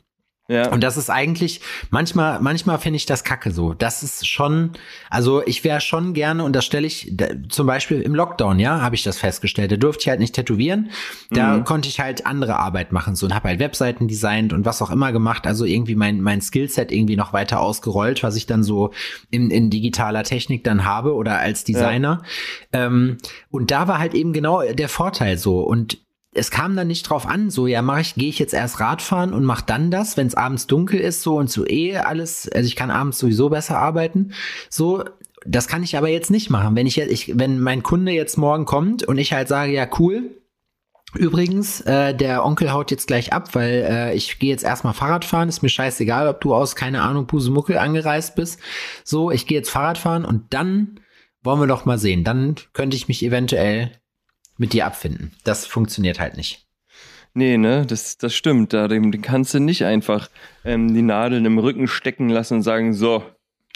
[0.52, 0.70] Ja.
[0.70, 1.62] Und das ist eigentlich,
[1.92, 3.74] manchmal, manchmal finde ich das kacke so.
[3.74, 4.72] Das ist schon,
[5.10, 8.82] also ich wäre schon gerne, und das stelle ich, da, zum Beispiel im Lockdown, ja,
[8.82, 9.72] habe ich das festgestellt.
[9.72, 10.92] Da durfte ich halt nicht tätowieren.
[11.30, 11.64] Da Mhm.
[11.64, 14.92] konnte ich halt andere Arbeit machen, so und habe halt Webseiten designt und was auch
[14.92, 15.48] immer gemacht.
[15.48, 18.92] Also irgendwie mein, mein Skillset irgendwie noch weiter ausgerollt, was ich dann so
[19.30, 22.24] in, in digitaler Technik dann habe oder als Designer.
[22.74, 23.18] Ähm,
[23.50, 25.62] und da war halt eben genau der Vorteil so.
[25.62, 25.98] Und
[26.34, 29.34] es kam dann nicht drauf an, so ja, mache ich, gehe ich jetzt erst Radfahren
[29.34, 32.66] und mache dann das, wenn es abends dunkel ist, so und so eh alles, also
[32.66, 34.32] ich kann abends sowieso besser arbeiten.
[34.70, 35.04] So,
[35.46, 36.76] das kann ich aber jetzt nicht machen.
[36.76, 39.88] Wenn ich jetzt, ich, wenn mein Kunde jetzt morgen kommt und ich halt sage, ja,
[40.00, 40.38] cool.
[41.14, 45.26] Übrigens, äh, der Onkel haut jetzt gleich ab, weil äh, ich gehe jetzt erstmal Fahrrad
[45.26, 45.50] fahren.
[45.50, 48.62] Ist mir scheißegal, ob du aus, keine Ahnung, Pusemuckel angereist bist.
[49.04, 51.02] So, ich gehe jetzt Fahrrad fahren und dann
[51.44, 52.24] wollen wir doch mal sehen.
[52.24, 53.92] Dann könnte ich mich eventuell
[54.62, 55.32] mit dir abfinden.
[55.44, 56.68] Das funktioniert halt nicht.
[57.34, 58.74] Nee, ne, das, das stimmt.
[58.74, 60.30] Da dem kannst du nicht einfach
[60.64, 63.24] ähm, die Nadeln im Rücken stecken lassen und sagen, so,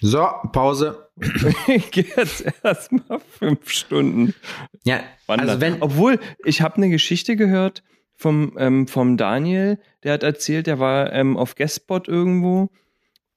[0.01, 1.09] So, Pause.
[1.67, 4.35] ich gehe jetzt erstmal fünf Stunden
[4.83, 5.49] Ja, wandern.
[5.49, 7.81] also wenn, Obwohl, ich habe eine Geschichte gehört
[8.15, 12.69] vom, ähm, vom Daniel, der hat erzählt, der war ähm, auf Guestspot irgendwo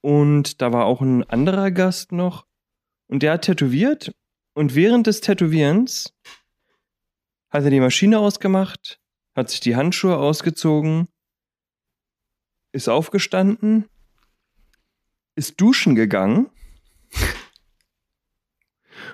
[0.03, 2.45] und da war auch ein anderer Gast noch
[3.07, 4.13] und der hat tätowiert
[4.55, 6.13] und während des Tätowierens
[7.51, 9.01] hat er die Maschine ausgemacht,
[9.35, 11.09] hat sich die Handschuhe ausgezogen,
[12.73, 13.89] ist aufgestanden,
[15.35, 16.51] ist duschen gegangen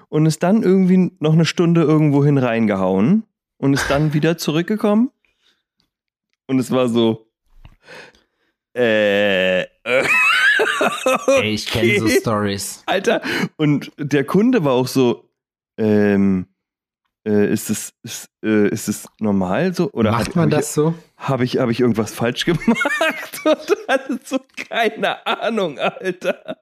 [0.09, 3.25] und ist dann irgendwie noch eine Stunde irgendwohin reingehauen
[3.59, 5.11] und ist dann wieder zurückgekommen.
[6.47, 7.31] Und es war so.
[8.77, 9.63] Äh.
[9.63, 9.67] äh,
[11.27, 12.21] ey, ich kenne so okay.
[12.21, 12.83] Stories.
[12.87, 13.23] Alter.
[13.57, 15.31] Und der Kunde war auch so.
[15.79, 16.49] Ähm.
[17.27, 20.75] Äh, ist es ist, äh, ist es normal so oder Macht hab, man hab das
[20.75, 20.95] so?
[21.19, 26.59] Ich, habe ich habe ich irgendwas falsch gemacht und hatte so keine Ahnung, Alter.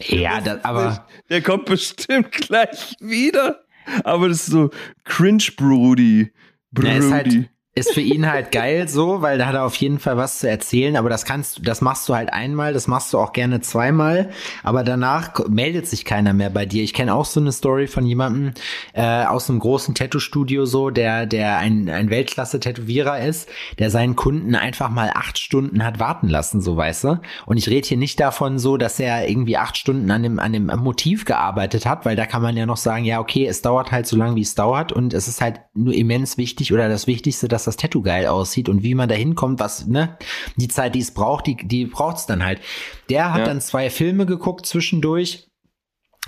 [0.00, 3.64] Ja, das, aber Der kommt bestimmt gleich wieder.
[4.04, 4.70] Aber das ist so
[5.04, 6.32] cringe Brody.
[6.80, 7.48] Ja, ist halt- Brody.
[7.76, 10.48] Ist für ihn halt geil so, weil da hat er auf jeden Fall was zu
[10.48, 13.62] erzählen, aber das kannst du, das machst du halt einmal, das machst du auch gerne
[13.62, 14.30] zweimal,
[14.62, 16.84] aber danach meldet sich keiner mehr bei dir.
[16.84, 18.52] Ich kenne auch so eine Story von jemandem
[18.92, 23.48] äh, aus einem großen Tattoo-Studio so, der, der ein, ein Weltklasse-Tätowierer ist,
[23.80, 27.20] der seinen Kunden einfach mal acht Stunden hat warten lassen, so weißt du.
[27.44, 30.52] Und ich rede hier nicht davon so, dass er irgendwie acht Stunden an dem, an
[30.52, 33.90] dem Motiv gearbeitet hat, weil da kann man ja noch sagen, ja, okay, es dauert
[33.90, 37.08] halt so lange, wie es dauert und es ist halt nur immens wichtig oder das
[37.08, 40.16] Wichtigste, dass das Tattoo geil aussieht und wie man da hinkommt, was, ne,
[40.56, 42.60] die Zeit, die es braucht, die, die braucht's dann halt.
[43.08, 43.44] Der hat Ja.
[43.46, 45.48] dann zwei Filme geguckt zwischendurch,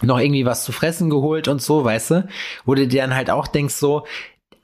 [0.03, 2.29] noch irgendwie was zu fressen geholt und so, weißt du,
[2.67, 4.07] wo du dir dann halt auch denkst so,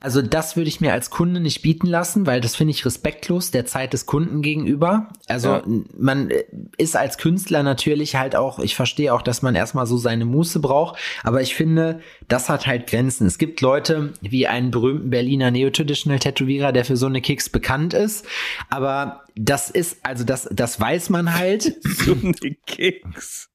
[0.03, 3.51] also das würde ich mir als Kunde nicht bieten lassen, weil das finde ich respektlos
[3.51, 5.07] der Zeit des Kunden gegenüber.
[5.27, 5.63] Also Ja.
[5.97, 6.43] man äh,
[6.77, 10.59] ist als Künstler natürlich halt auch, ich verstehe auch, dass man erstmal so seine Muße
[10.59, 13.27] braucht, aber ich finde, das hat halt Grenzen.
[13.27, 17.93] Es gibt Leute wie einen berühmten Berliner Neo-Traditional Tätowierer, der für so eine Kicks bekannt
[17.93, 18.25] ist,
[18.69, 21.73] aber das ist, also das, das weiß man halt.
[22.03, 22.33] So eine
[22.65, 23.49] Keks.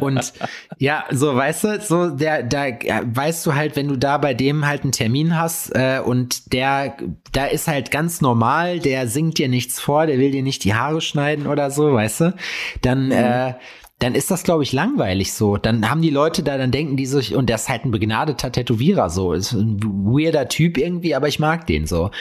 [0.00, 0.32] Und
[0.78, 4.66] ja, so weißt du, so der, da weißt du halt, wenn du da bei dem
[4.66, 6.96] halt einen Termin hast äh, und der,
[7.32, 10.74] da ist halt ganz normal, der singt dir nichts vor, der will dir nicht die
[10.74, 12.34] Haare schneiden oder so, weißt du,
[12.82, 13.12] dann mhm.
[13.12, 13.54] äh,
[13.98, 15.56] dann ist das, glaube ich, langweilig so.
[15.56, 18.52] Dann haben die Leute da, dann denken die sich, und der ist halt ein begnadeter
[18.52, 22.12] Tätowierer so, ist ein weirder Typ irgendwie, aber ich mag den so.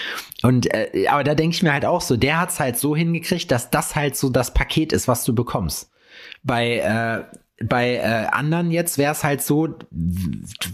[0.42, 3.52] Und äh, aber da denke ich mir halt auch so, der hat's halt so hingekriegt,
[3.52, 5.92] dass das halt so das Paket ist, was du bekommst.
[6.48, 9.70] Bei äh, bei äh, anderen jetzt wäre es halt so,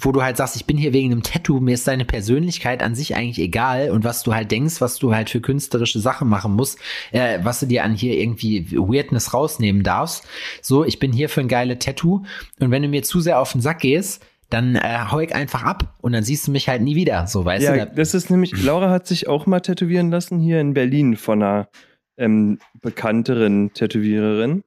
[0.02, 2.94] wo du halt sagst, ich bin hier wegen einem Tattoo, mir ist deine Persönlichkeit an
[2.94, 6.54] sich eigentlich egal und was du halt denkst, was du halt für künstlerische Sachen machen
[6.54, 6.80] musst,
[7.12, 10.28] äh, was du dir an hier irgendwie Weirdness rausnehmen darfst.
[10.62, 12.24] So, ich bin hier für ein geile Tattoo
[12.60, 15.64] und wenn du mir zu sehr auf den Sack gehst, dann äh, hau ich einfach
[15.64, 17.96] ab und dann siehst du mich halt nie wieder, so weißt ja, du.
[17.96, 21.70] Das ist nämlich, Laura hat sich auch mal tätowieren lassen hier in Berlin von einer
[22.18, 24.64] ähm, bekannteren Tätowiererin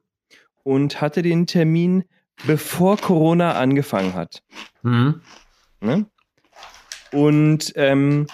[0.67, 2.03] und hatte den Termin,
[2.45, 4.43] bevor Corona angefangen hat.
[4.83, 5.21] Mhm.
[5.79, 6.05] Ne?
[7.13, 8.27] Und ähm,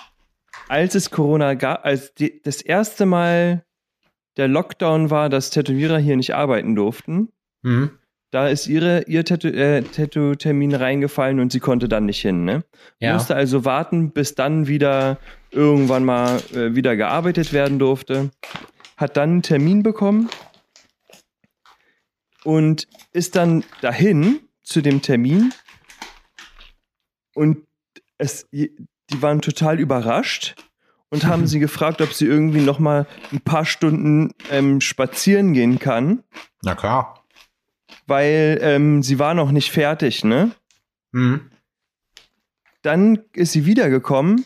[0.67, 3.63] als es Corona gab, als die, das erste Mal
[4.36, 7.30] der Lockdown war, dass Tätowierer hier nicht arbeiten durften,
[7.62, 7.91] mhm.
[8.32, 12.46] da ist ihre, ihr Tattoo-Termin äh, reingefallen und sie konnte dann nicht hin.
[12.46, 12.63] Ne?
[13.00, 13.13] Ja.
[13.13, 15.19] Musste also warten, bis dann wieder
[15.52, 18.32] irgendwann mal äh, wieder gearbeitet werden durfte.
[18.98, 20.30] Hat dann einen Termin bekommen
[22.43, 25.53] und ist dann dahin zu dem Termin
[27.34, 27.65] und
[28.17, 28.71] es, die
[29.21, 30.56] waren total überrascht
[31.10, 35.79] und haben sie gefragt, ob sie irgendwie noch mal ein paar Stunden ähm, spazieren gehen
[35.79, 36.23] kann.
[36.63, 37.23] Na klar.
[38.08, 40.51] Weil ähm, sie war noch nicht fertig, ne?
[41.12, 41.51] Mhm.
[42.82, 44.45] Dann ist sie wiedergekommen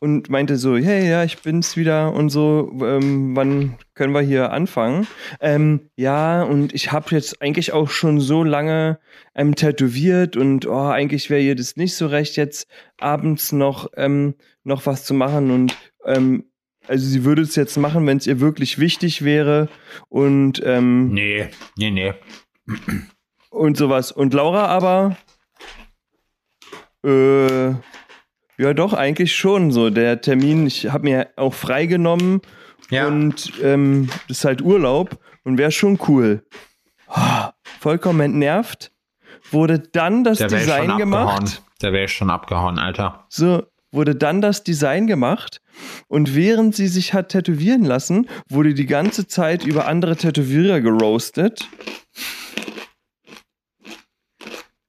[0.00, 4.52] und meinte so, hey, ja, ich bin's wieder und so, ähm, wann können wir hier
[4.52, 5.06] anfangen?
[5.40, 8.98] Ähm, ja, und ich habe jetzt eigentlich auch schon so lange
[9.34, 14.34] ähm, tätowiert und oh, eigentlich wäre ihr das nicht so recht, jetzt abends noch, ähm,
[14.62, 16.44] noch was zu machen und ähm,
[16.86, 19.68] also sie würde es jetzt machen, wenn es ihr wirklich wichtig wäre
[20.08, 22.12] und ähm, nee, nee, nee.
[23.50, 24.10] Und sowas.
[24.10, 25.16] Und Laura aber
[27.04, 27.74] äh,
[28.56, 29.90] ja, doch, eigentlich schon so.
[29.90, 32.40] Der Termin, ich habe mir auch freigenommen
[32.90, 33.06] ja.
[33.06, 36.44] und ähm, das ist halt Urlaub und wäre schon cool.
[37.08, 37.48] Oh,
[37.80, 38.92] vollkommen entnervt.
[39.50, 41.62] Wurde dann das Design gemacht.
[41.82, 43.26] Der wäre schon abgehauen, Alter.
[43.28, 45.60] So, wurde dann das Design gemacht
[46.08, 51.68] und während sie sich hat tätowieren lassen, wurde die ganze Zeit über andere Tätowierer geroastet.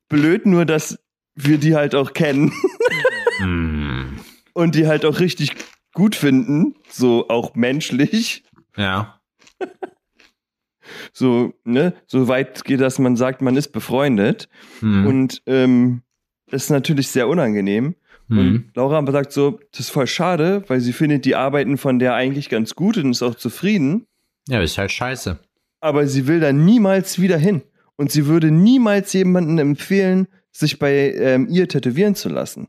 [0.07, 0.99] Blöd nur, dass
[1.35, 2.53] wir die halt auch kennen.
[4.53, 5.55] Und die halt auch richtig
[5.93, 8.43] gut finden, so auch menschlich.
[8.77, 9.19] Ja.
[11.13, 14.49] so, ne, so weit geht, dass man sagt, man ist befreundet.
[14.79, 15.07] Hm.
[15.07, 16.01] Und ähm,
[16.47, 17.95] das ist natürlich sehr unangenehm.
[18.29, 18.37] Hm.
[18.37, 21.99] Und Laura aber sagt so, das ist voll schade, weil sie findet die Arbeiten von
[21.99, 24.07] der eigentlich ganz gut und ist auch zufrieden.
[24.47, 25.39] Ja, ist halt scheiße.
[25.79, 27.61] Aber sie will da niemals wieder hin.
[27.97, 32.67] Und sie würde niemals jemandem empfehlen, sich bei ähm, ihr tätowieren zu lassen.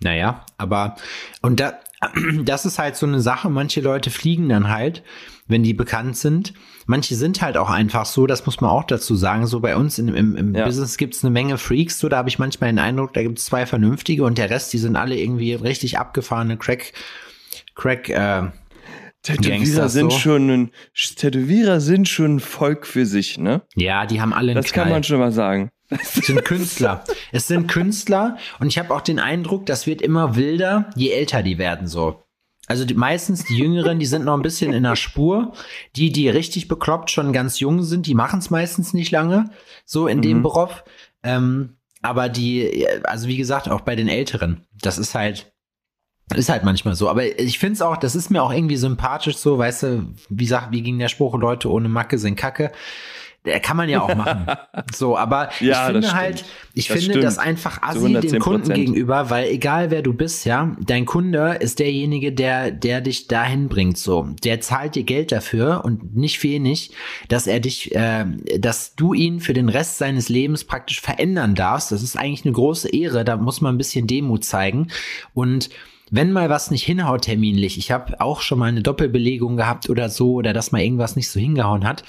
[0.00, 0.96] Naja, aber
[1.42, 1.80] und da,
[2.44, 3.50] das ist halt so eine Sache.
[3.50, 5.02] Manche Leute fliegen dann halt,
[5.46, 6.54] wenn die bekannt sind.
[6.86, 9.46] Manche sind halt auch einfach so, das muss man auch dazu sagen.
[9.46, 10.64] So bei uns im, im, im ja.
[10.64, 11.98] Business gibt's eine Menge Freaks.
[11.98, 14.78] So, da habe ich manchmal den Eindruck, da gibt's zwei vernünftige und der Rest, die
[14.78, 16.92] sind alle irgendwie richtig abgefahrene Crack,
[17.74, 18.44] Crack, äh,
[19.22, 20.18] Tätowierer sind so.
[20.18, 23.62] schon ein, Tätowierer sind schon ein Volk für sich, ne?
[23.74, 24.84] Ja, die haben alle einen Das Knall.
[24.84, 25.70] kann man schon mal sagen.
[25.90, 27.04] Es sind Künstler.
[27.32, 31.42] Es sind Künstler und ich habe auch den Eindruck, das wird immer wilder, je älter
[31.42, 32.22] die werden so.
[32.68, 35.54] Also die, meistens die Jüngeren, die sind noch ein bisschen in der Spur.
[35.96, 39.50] Die, die richtig bekloppt schon ganz jung sind, die machen es meistens nicht lange,
[39.86, 40.22] so in mhm.
[40.22, 40.84] dem Beruf.
[41.22, 45.52] Ähm, aber die, also wie gesagt, auch bei den Älteren, das ist halt,
[46.34, 47.08] ist halt manchmal so.
[47.08, 50.46] Aber ich finde es auch, das ist mir auch irgendwie sympathisch so, weißt du, wie
[50.46, 52.70] sagt, wie ging der Spruch, Leute ohne Macke sind Kacke.
[53.48, 54.46] Der kann man ja auch machen.
[54.94, 57.24] so, aber ja, ich finde halt, ich das finde stimmt.
[57.24, 61.78] das einfach assi dem Kunden gegenüber, weil egal wer du bist, ja, dein Kunde ist
[61.78, 64.28] derjenige, der, der dich dahin bringt, so.
[64.44, 66.92] Der zahlt dir Geld dafür und nicht wenig,
[67.28, 68.26] dass er dich, äh,
[68.58, 71.90] dass du ihn für den Rest seines Lebens praktisch verändern darfst.
[71.90, 73.24] Das ist eigentlich eine große Ehre.
[73.24, 74.88] Da muss man ein bisschen Demut zeigen
[75.34, 75.70] und
[76.10, 80.08] wenn mal was nicht hinhaut terminlich, ich habe auch schon mal eine Doppelbelegung gehabt oder
[80.08, 82.04] so, oder dass mal irgendwas nicht so hingehauen hat,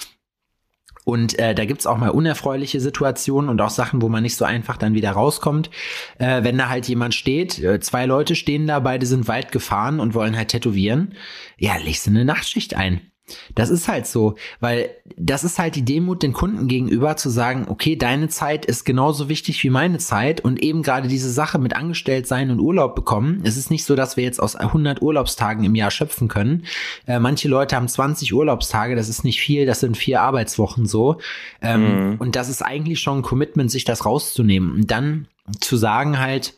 [1.06, 4.46] und äh, da gibt's auch mal unerfreuliche Situationen und auch Sachen, wo man nicht so
[4.46, 5.70] einfach dann wieder rauskommt.
[6.18, 10.00] Äh, wenn da halt jemand steht, äh, zwei Leute stehen da, beide sind weit gefahren
[10.00, 11.16] und wollen halt tätowieren,
[11.58, 13.09] ja, legst du eine Nachtschicht ein.
[13.56, 17.68] Das ist halt so, weil das ist halt die Demut den Kunden gegenüber zu sagen,
[17.70, 21.76] okay, deine Zeit ist genauso wichtig wie meine Zeit und eben gerade diese Sache mit
[21.76, 23.42] angestellt sein und Urlaub bekommen.
[23.44, 26.66] Es ist nicht so, dass wir jetzt aus 100 Urlaubstagen im Jahr schöpfen können.
[27.08, 31.20] Äh, manche Leute haben 20 Urlaubstage, das ist nicht viel, das sind vier Arbeitswochen so.
[31.62, 32.16] Ähm, mhm.
[32.20, 35.28] Und das ist eigentlich schon ein Commitment, sich das rauszunehmen und dann
[35.60, 36.56] zu sagen halt,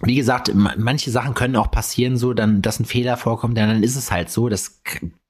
[0.00, 3.96] wie gesagt, manche Sachen können auch passieren, so dann, dass ein Fehler vorkommt, dann ist
[3.96, 4.48] es halt so.
[4.48, 4.80] Das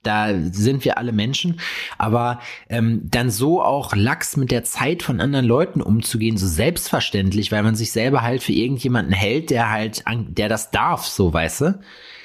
[0.02, 1.60] da sind wir alle Menschen,
[1.98, 7.52] aber ähm, dann so auch lax mit der Zeit von anderen Leuten umzugehen, so selbstverständlich,
[7.52, 11.60] weil man sich selber halt für irgendjemanden hält, der halt, der das darf, so weißt
[11.62, 11.80] du.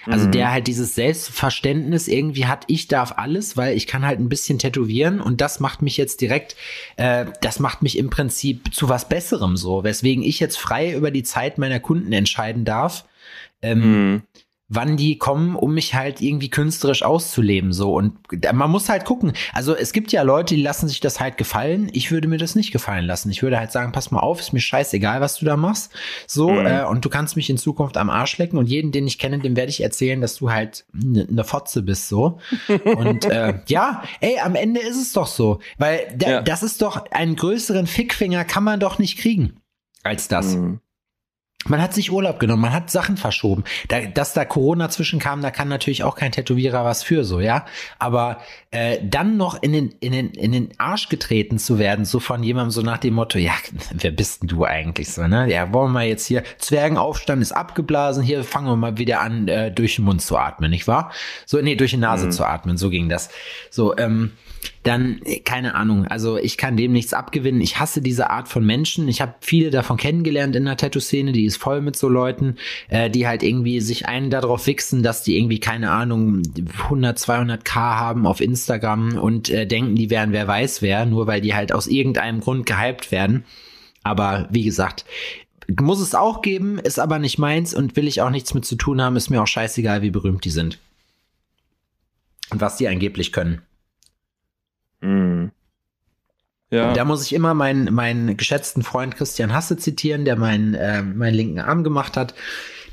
[0.10, 0.32] Also mhm.
[0.32, 4.58] der halt dieses Selbstverständnis irgendwie hat, ich darf alles, weil ich kann halt ein bisschen
[4.58, 6.56] tätowieren und das macht mich jetzt direkt,
[6.96, 11.12] äh, das macht mich im Prinzip zu was Besserem so, weswegen ich jetzt frei über
[11.12, 13.06] die Zeit meiner Kunden entscheiden darf.
[13.62, 14.22] Ähm, mhm
[14.70, 17.94] wann die kommen, um mich halt irgendwie künstlerisch auszuleben, so.
[17.94, 18.18] Und
[18.54, 19.32] man muss halt gucken.
[19.54, 21.90] Also es gibt ja Leute, die lassen sich das halt gefallen.
[21.94, 23.32] Ich würde mir das nicht gefallen lassen.
[23.32, 25.94] Ich würde halt sagen, pass mal auf, ist mir scheißegal, was du da machst.
[26.28, 26.66] So, mhm.
[26.66, 29.40] äh, und du kannst mich in Zukunft am Arsch lecken und jeden, den ich kenne,
[29.40, 32.40] dem werde ich erzählen, dass du halt eine ne Fotze bist, so.
[32.84, 35.60] und äh, ja, ey, am Ende ist es doch so.
[35.78, 36.42] Weil ja.
[36.42, 39.62] das ist doch, einen größeren Fickfinger kann man doch nicht kriegen
[40.04, 40.56] als das.
[40.56, 40.80] Mhm.
[41.66, 43.64] Man hat sich Urlaub genommen, man hat Sachen verschoben.
[43.88, 47.66] Da, dass da Corona zwischenkam, da kann natürlich auch kein Tätowierer was für, so, ja.
[47.98, 48.38] Aber
[48.72, 52.44] äh, dann noch in den, in, den, in den Arsch getreten zu werden, so von
[52.44, 53.54] jemandem so nach dem Motto, ja,
[53.92, 55.52] wer bist denn du eigentlich so, ne?
[55.52, 59.72] Ja, wollen wir jetzt hier, Zwergenaufstand ist abgeblasen, hier fangen wir mal wieder an, äh,
[59.72, 61.12] durch den Mund zu atmen, nicht wahr?
[61.46, 62.32] So, nee, durch die Nase mhm.
[62.32, 63.30] zu atmen, so ging das.
[63.72, 64.32] So, ähm,
[64.88, 66.06] dann keine Ahnung.
[66.08, 67.62] Also ich kann dem nichts abgewinnen.
[67.62, 69.08] Ich hasse diese Art von Menschen.
[69.08, 71.34] Ich habe viele davon kennengelernt in der Tattoo-Szene.
[71.34, 72.56] Die ist voll mit so Leuten,
[72.90, 76.42] äh, die halt irgendwie sich einen darauf wichsen, dass die irgendwie keine Ahnung
[76.84, 81.28] 100, 200 K haben auf Instagram und äh, denken, die wären wer weiß wer, nur
[81.28, 83.44] weil die halt aus irgendeinem Grund gehypt werden.
[84.04, 85.06] Aber wie gesagt,
[85.80, 88.78] muss es auch geben, ist aber nicht meins und will ich auch nichts mit zu
[88.78, 89.18] tun haben.
[89.18, 90.80] Ist mir auch scheißegal, wie berühmt die sind.
[92.50, 93.62] Und was die angeblich können.
[95.02, 95.52] Mhm.
[96.70, 96.94] Ja.
[96.94, 101.34] Da muss ich immer meinen, meinen geschätzten Freund Christian Hasse zitieren, der meinen, äh, meinen
[101.34, 102.34] linken Arm gemacht hat,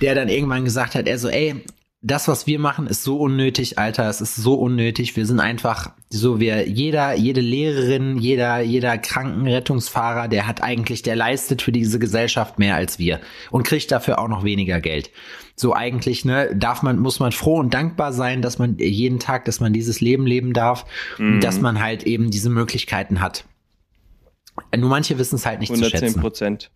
[0.00, 1.64] der dann irgendwann gesagt hat, er so, ey,
[2.00, 5.16] das, was wir machen, ist so unnötig, Alter, es ist so unnötig.
[5.16, 11.16] Wir sind einfach so, wir, jeder, jede Lehrerin, jeder, jeder Krankenrettungsfahrer, der hat eigentlich, der
[11.16, 15.10] leistet für diese Gesellschaft mehr als wir und kriegt dafür auch noch weniger Geld.
[15.56, 19.44] So eigentlich, ne, darf man, muss man froh und dankbar sein, dass man jeden Tag,
[19.44, 20.84] dass man dieses Leben leben darf
[21.18, 21.34] mhm.
[21.34, 23.44] und dass man halt eben diese Möglichkeiten hat.
[24.76, 26.20] Nur manche wissen es halt nicht 110 zu schätzen.
[26.20, 26.70] Prozent.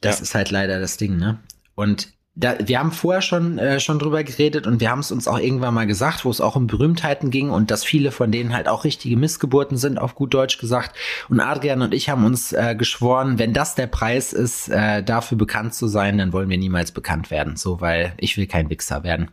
[0.00, 0.22] Das ja.
[0.22, 1.40] ist halt leider das Ding, ne?
[1.74, 5.28] Und da, wir haben vorher schon, äh, schon drüber geredet und wir haben es uns
[5.28, 8.54] auch irgendwann mal gesagt, wo es auch um Berühmtheiten ging und dass viele von denen
[8.54, 10.96] halt auch richtige Missgeburten sind, auf gut Deutsch gesagt.
[11.28, 15.36] Und Adrian und ich haben uns äh, geschworen, wenn das der Preis ist, äh, dafür
[15.36, 17.56] bekannt zu sein, dann wollen wir niemals bekannt werden.
[17.56, 19.30] So, weil ich will kein Wichser werden.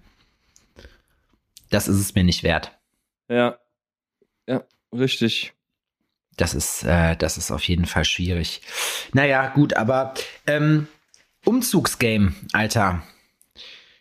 [1.69, 2.77] Das ist es mir nicht wert.
[3.29, 3.57] Ja.
[4.45, 5.53] Ja, richtig.
[6.35, 8.61] Das ist, äh, das ist auf jeden Fall schwierig.
[9.13, 10.13] Naja, gut, aber
[10.47, 10.87] ähm,
[11.45, 13.03] Umzugsgame, Alter.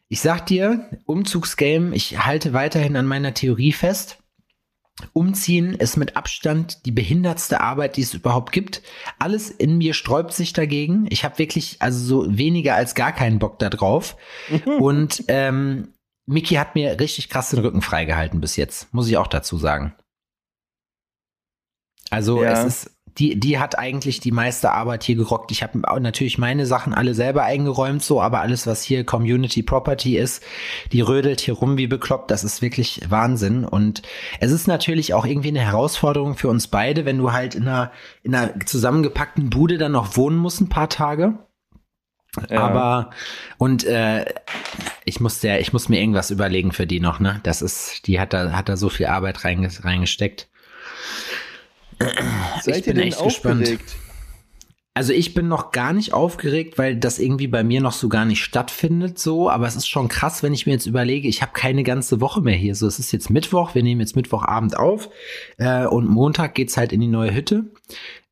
[0.08, 4.18] Ich sag dir, Umzugsgame, ich halte weiterhin an meiner Theorie fest.
[5.12, 8.82] Umziehen ist mit Abstand die behindertste Arbeit, die es überhaupt gibt.
[9.18, 11.06] Alles in mir sträubt sich dagegen.
[11.10, 14.16] Ich habe wirklich also so weniger als gar keinen Bock da drauf.
[14.80, 15.92] Und ähm,
[16.26, 19.94] Miki hat mir richtig krass den Rücken freigehalten bis jetzt, muss ich auch dazu sagen.
[22.10, 22.52] Also ja.
[22.52, 25.50] es ist die, die hat eigentlich die meiste Arbeit hier gerockt.
[25.50, 30.16] Ich habe natürlich meine Sachen alle selber eingeräumt, so, aber alles, was hier Community Property
[30.16, 30.42] ist,
[30.92, 32.30] die rödelt hier rum wie bekloppt.
[32.30, 33.64] Das ist wirklich Wahnsinn.
[33.64, 34.02] Und
[34.40, 37.90] es ist natürlich auch irgendwie eine Herausforderung für uns beide, wenn du halt in einer,
[38.22, 41.38] in einer zusammengepackten Bude dann noch wohnen musst ein paar Tage.
[42.50, 42.60] Ja.
[42.60, 43.10] Aber
[43.56, 44.26] und äh,
[45.04, 47.40] ich muss der, ich muss mir irgendwas überlegen für die noch, ne?
[47.42, 50.48] Das ist, die hat da, hat da so viel Arbeit reingesteckt.
[52.62, 53.84] Seid ich bin ihr denn echt aufgeregt?
[53.84, 54.08] gespannt.
[54.98, 58.24] Also ich bin noch gar nicht aufgeregt, weil das irgendwie bei mir noch so gar
[58.24, 61.52] nicht stattfindet so, aber es ist schon krass, wenn ich mir jetzt überlege, ich habe
[61.52, 62.74] keine ganze Woche mehr hier.
[62.74, 65.08] So, es ist jetzt Mittwoch, wir nehmen jetzt Mittwochabend auf
[65.56, 67.70] äh, und Montag geht's halt in die neue Hütte.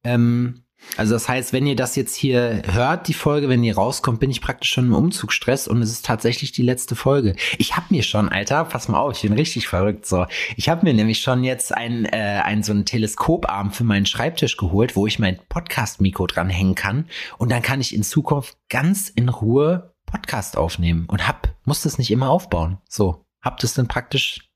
[0.03, 0.65] Ähm,
[0.96, 4.30] also das heißt, wenn ihr das jetzt hier hört, die Folge, wenn ihr rauskommt, bin
[4.30, 7.37] ich praktisch schon im Umzugsstress und es ist tatsächlich die letzte Folge.
[7.59, 10.26] Ich habe mir schon, Alter, pass mal auf, ich bin richtig verrückt so.
[10.57, 14.57] Ich habe mir nämlich schon jetzt ein, äh, ein so ein Teleskoparm für meinen Schreibtisch
[14.57, 17.09] geholt, wo ich mein Podcast-Mikro dranhängen kann
[17.39, 21.99] und dann kann ich in Zukunft ganz in Ruhe Podcast aufnehmen und hab, muss das
[21.99, 22.78] nicht immer aufbauen.
[22.89, 24.49] So, hab das dann praktisch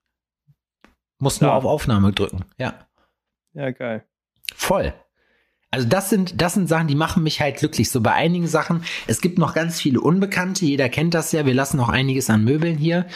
[1.18, 1.56] Muss nur Ja.
[1.56, 2.44] auf Aufnahme drücken.
[2.56, 2.86] Ja.
[3.52, 4.04] Ja, geil.
[4.54, 4.94] Voll.
[5.72, 7.90] Also das sind, das sind Sachen, die machen mich halt glücklich.
[7.90, 11.54] So bei einigen Sachen, es gibt noch ganz viele Unbekannte, jeder kennt das ja, wir
[11.54, 13.06] lassen noch einiges an Möbeln hier.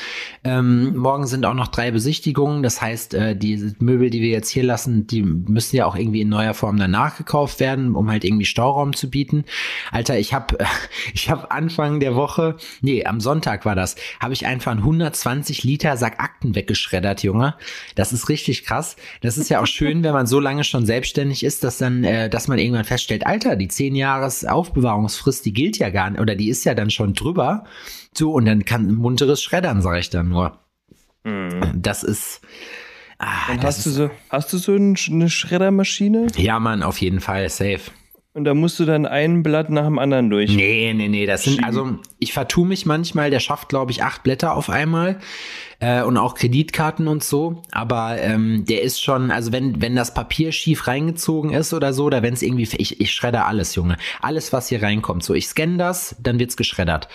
[0.44, 4.50] Ähm, morgen sind auch noch drei Besichtigungen, das heißt, äh, die Möbel, die wir jetzt
[4.50, 8.22] hier lassen, die müssen ja auch irgendwie in neuer Form danach gekauft werden, um halt
[8.22, 9.44] irgendwie Stauraum zu bieten.
[9.90, 10.58] Alter, ich habe
[11.12, 15.64] ich hab Anfang der Woche, nee, am Sonntag war das, habe ich einfach einen 120
[15.64, 17.56] Liter Sack Akten weggeschreddert, Junge.
[17.96, 18.94] Das ist richtig krass.
[19.22, 22.30] Das ist ja auch schön, wenn man so lange schon selbstständig ist, dass dann, äh,
[22.44, 26.34] dass man irgendwann feststellt, Alter, die 10 Jahres Aufbewahrungsfrist, die gilt ja gar nicht, oder
[26.34, 27.64] die ist ja dann schon drüber.
[28.12, 30.58] So, und dann kann ein munteres Schreddern, sage ich dann nur.
[31.74, 32.42] Das ist.
[33.18, 36.98] Ah, das hast du ist, so, hast du so ein, eine Schreddermaschine ja, Mann, auf
[36.98, 37.80] jeden Fall, safe.
[38.34, 40.50] Und da musst du dann ein Blatt nach dem anderen durch.
[40.50, 44.24] Nee, nee, nee, das sind, also ich vertue mich manchmal, der schafft, glaube ich, acht
[44.24, 45.20] Blätter auf einmal
[45.78, 50.14] äh, und auch Kreditkarten und so, aber ähm, der ist schon, also wenn, wenn das
[50.14, 53.96] Papier schief reingezogen ist oder so, oder wenn es irgendwie, ich, ich schredder alles, Junge,
[54.20, 57.08] alles, was hier reinkommt, so ich scanne das, dann wird's geschreddert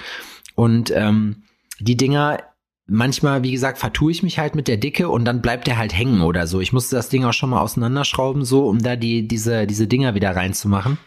[0.56, 1.44] und ähm,
[1.82, 2.40] die Dinger,
[2.88, 5.94] manchmal, wie gesagt, vertue ich mich halt mit der Dicke und dann bleibt der halt
[5.94, 6.60] hängen oder so.
[6.60, 10.16] Ich musste das Ding auch schon mal auseinanderschrauben, so, um da die, diese, diese Dinger
[10.16, 10.98] wieder reinzumachen.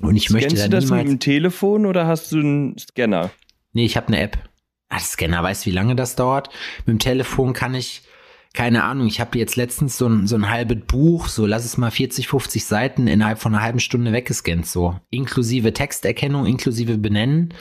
[0.00, 1.04] Und ich möchte Scannst da du das niemals.
[1.04, 3.30] mit dem Telefon oder hast du einen Scanner?
[3.72, 4.38] Nee, ich habe eine App.
[4.88, 6.48] Ah, der Scanner weiß, wie lange das dauert.
[6.86, 8.02] Mit dem Telefon kann ich,
[8.54, 11.76] keine Ahnung, ich habe jetzt letztens so ein, so ein halbes Buch, so lass es
[11.76, 14.98] mal 40, 50 Seiten innerhalb von einer halben Stunde weggescannt, so.
[15.10, 17.52] Inklusive Texterkennung, inklusive Benennen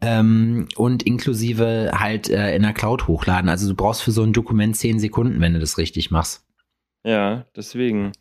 [0.00, 3.48] ähm, und inklusive halt äh, in der Cloud hochladen.
[3.48, 6.44] Also du brauchst für so ein Dokument 10 Sekunden, wenn du das richtig machst.
[7.04, 8.12] Ja, deswegen.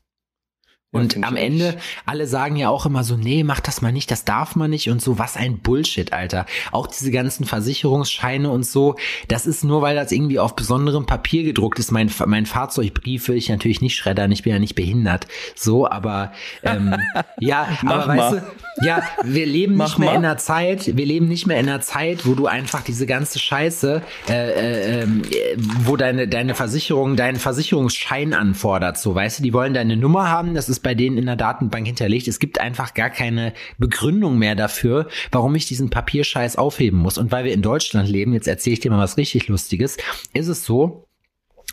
[0.94, 1.76] Und am Ende,
[2.06, 4.92] alle sagen ja auch immer so, nee, mach das mal nicht, das darf man nicht
[4.92, 6.46] und so, was ein Bullshit, Alter.
[6.72, 8.96] Auch diese ganzen Versicherungsscheine und so,
[9.28, 11.92] das ist nur, weil das irgendwie auf besonderem Papier gedruckt ist.
[11.92, 15.26] Mein, mein Fahrzeugbrief will ich natürlich nicht schreddern, ich bin ja nicht behindert.
[15.56, 16.32] So, aber
[16.62, 16.96] ähm,
[17.40, 18.44] ja, aber weißt mal.
[18.78, 20.18] du, ja, wir leben nicht mehr mal.
[20.18, 23.40] in einer Zeit, wir leben nicht mehr in einer Zeit, wo du einfach diese ganze
[23.40, 29.44] Scheiße, äh, äh, ähm, äh, wo deine, deine Versicherung, deinen Versicherungsschein anfordert, so, weißt du,
[29.44, 32.28] die wollen deine Nummer haben, das ist bei denen in der Datenbank hinterlegt.
[32.28, 37.18] Es gibt einfach gar keine Begründung mehr dafür, warum ich diesen Papierscheiß aufheben muss.
[37.18, 39.98] Und weil wir in Deutschland leben, jetzt erzähle ich dir mal was richtig Lustiges,
[40.34, 41.08] ist es so,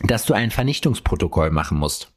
[0.03, 2.13] dass du ein Vernichtungsprotokoll machen musst.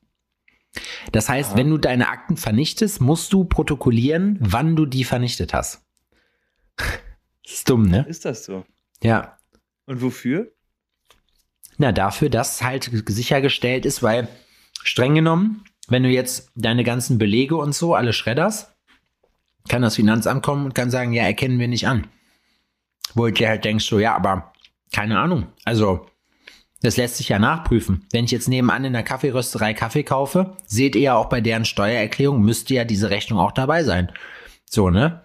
[1.11, 5.85] Das heißt, wenn du deine Akten vernichtest, musst du protokollieren, wann du die vernichtet hast.
[7.45, 8.05] Ist dumm, ne?
[8.07, 8.65] Ist das so?
[9.03, 9.37] Ja.
[9.85, 10.53] Und wofür?
[11.77, 14.29] Na, dafür, dass halt sichergestellt ist, weil
[14.83, 18.73] streng genommen, wenn du jetzt deine ganzen Belege und so alle schredderst,
[19.67, 22.07] kann das Finanzamt kommen und kann sagen, ja, erkennen wir nicht an.
[23.13, 24.53] Wo du dir halt denkst, so, ja, aber
[24.91, 25.47] keine Ahnung.
[25.65, 26.05] Also,
[26.81, 28.05] das lässt sich ja nachprüfen.
[28.11, 31.65] Wenn ich jetzt nebenan in der Kaffeerösterei Kaffee kaufe, seht ihr ja auch bei deren
[31.65, 34.11] Steuererklärung, müsste ja diese Rechnung auch dabei sein.
[34.69, 35.23] So, ne?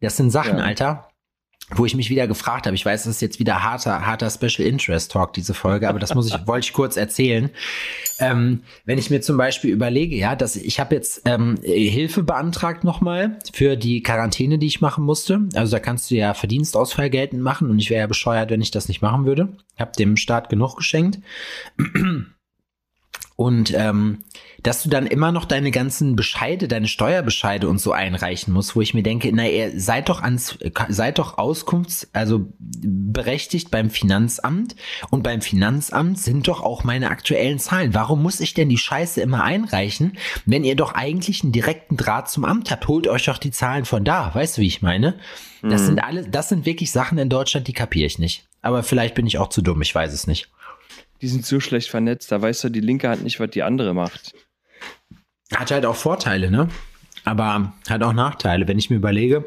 [0.00, 0.64] Das sind Sachen, Ja.
[0.64, 1.07] Alter,
[1.74, 2.74] wo ich mich wieder gefragt habe.
[2.74, 6.14] Ich weiß, das ist jetzt wieder harter, harter Special Interest Talk, diese Folge, aber das
[6.14, 7.50] muss ich, wollte ich kurz erzählen.
[8.18, 12.84] Ähm, wenn ich mir zum Beispiel überlege, ja, dass ich habe jetzt ähm, Hilfe beantragt
[12.84, 15.40] nochmal für die Quarantäne, die ich machen musste.
[15.54, 18.70] Also da kannst du ja Verdienstausfall geltend machen und ich wäre ja bescheuert, wenn ich
[18.70, 19.48] das nicht machen würde.
[19.78, 21.20] Hab dem Staat genug geschenkt.
[23.36, 24.24] Und ähm,
[24.62, 28.80] dass du dann immer noch deine ganzen Bescheide, deine Steuerbescheide und so einreichen musst, wo
[28.80, 34.74] ich mir denke, na, ihr seid doch ans, seid doch Auskunfts, also berechtigt beim Finanzamt
[35.10, 37.94] und beim Finanzamt sind doch auch meine aktuellen Zahlen.
[37.94, 42.28] Warum muss ich denn die Scheiße immer einreichen, wenn ihr doch eigentlich einen direkten Draht
[42.28, 42.88] zum Amt habt?
[42.88, 44.34] Holt euch doch die Zahlen von da.
[44.34, 45.18] Weißt du, wie ich meine?
[45.62, 48.46] Das sind alle, das sind wirklich Sachen in Deutschland, die kapiere ich nicht.
[48.62, 50.48] Aber vielleicht bin ich auch zu dumm, ich weiß es nicht.
[51.20, 53.92] Die sind so schlecht vernetzt, da weiß doch die linke Hand nicht, was die andere
[53.92, 54.34] macht.
[55.54, 56.68] Hat halt auch Vorteile, ne?
[57.24, 58.68] Aber hat auch Nachteile.
[58.68, 59.44] Wenn ich mir überlege,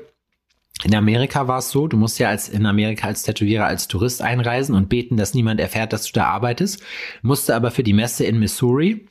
[0.83, 4.21] in Amerika war es so, du musst ja als in Amerika als Tätowierer als Tourist
[4.21, 6.81] einreisen und beten, dass niemand erfährt, dass du da arbeitest.
[7.21, 9.07] Musste aber für die Messe in Missouri,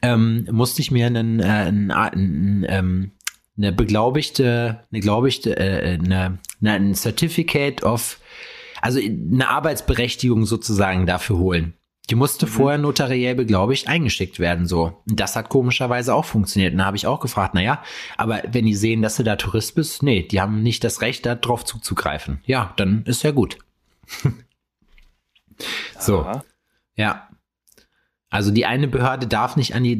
[0.00, 3.10] ähm, musste ich mir einen, äh, einen, einen, ähm,
[3.56, 8.18] eine beglaubigte, eine glaubigte, äh, eine, eine, ein Certificate of,
[8.80, 11.74] also eine Arbeitsberechtigung sozusagen dafür holen.
[12.10, 15.02] Die musste vorher notariell beglaubigt eingeschickt werden, so.
[15.06, 16.72] Das hat komischerweise auch funktioniert.
[16.72, 17.82] Und da habe ich auch gefragt, naja,
[18.16, 21.24] aber wenn die sehen, dass du da Tourist bist, nee, die haben nicht das Recht,
[21.24, 22.40] da drauf zuzugreifen.
[22.44, 23.58] Ja, dann ist ja gut.
[25.98, 26.44] so, Aha.
[26.96, 27.28] ja.
[28.32, 29.98] Also die eine Behörde darf nicht an die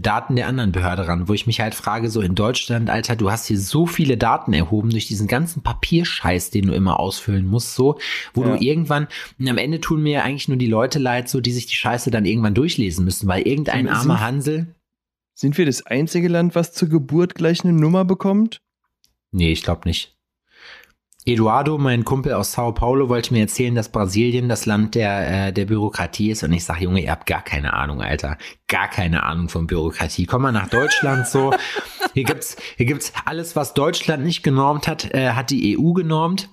[0.00, 3.30] Daten der anderen Behörde ran, wo ich mich halt frage, so in Deutschland, Alter, du
[3.30, 7.74] hast hier so viele Daten erhoben durch diesen ganzen Papierscheiß, den du immer ausfüllen musst,
[7.74, 7.98] so,
[8.32, 8.56] wo ja.
[8.56, 9.06] du irgendwann,
[9.38, 12.10] und am Ende tun mir eigentlich nur die Leute leid, so, die sich die Scheiße
[12.10, 14.74] dann irgendwann durchlesen müssen, weil irgendein armer Hansel.
[15.34, 18.62] Sind wir das einzige Land, was zur Geburt gleich eine Nummer bekommt?
[19.30, 20.13] Nee, ich glaube nicht.
[21.26, 25.52] Eduardo, mein Kumpel aus Sao Paulo, wollte mir erzählen, dass Brasilien das Land der, äh,
[25.54, 26.42] der Bürokratie ist.
[26.42, 28.36] Und ich sage, Junge, ihr habt gar keine Ahnung, Alter.
[28.68, 30.26] Gar keine Ahnung von Bürokratie.
[30.26, 31.54] Komm mal nach Deutschland so.
[32.12, 36.48] Hier gibt's, hier gibt's alles, was Deutschland nicht genormt hat, äh, hat die EU genormt.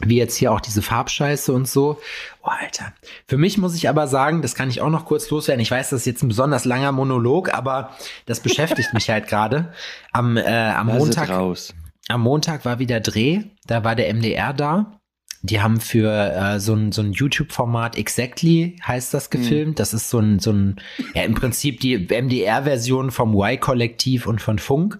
[0.00, 2.00] Wie jetzt hier auch diese Farbscheiße und so.
[2.42, 2.92] Oh, Alter.
[3.28, 5.62] Für mich muss ich aber sagen, das kann ich auch noch kurz loswerden.
[5.62, 7.90] Ich weiß, das ist jetzt ein besonders langer Monolog, aber
[8.26, 9.72] das beschäftigt mich halt gerade.
[10.10, 11.28] Am, äh, am Montag.
[11.28, 11.72] Raus
[12.08, 15.00] am Montag war wieder Dreh, da war der MDR da.
[15.42, 19.72] Die haben für äh, so ein, so ein YouTube-Format Exactly heißt das gefilmt.
[19.72, 19.74] Mhm.
[19.74, 20.80] Das ist so ein, so ein,
[21.14, 24.98] ja, im Prinzip die MDR-Version vom Y-Kollektiv und von Funk.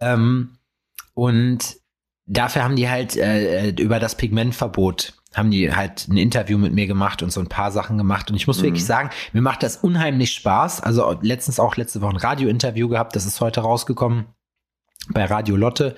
[0.00, 0.56] Ähm,
[1.12, 1.76] und
[2.24, 6.86] dafür haben die halt äh, über das Pigmentverbot haben die halt ein Interview mit mir
[6.86, 8.30] gemacht und so ein paar Sachen gemacht.
[8.30, 8.64] Und ich muss mhm.
[8.64, 10.80] wirklich sagen, mir macht das unheimlich Spaß.
[10.80, 14.24] Also letztens auch letzte Woche ein Radio-Interview gehabt, das ist heute rausgekommen
[15.12, 15.96] bei Radio Lotte.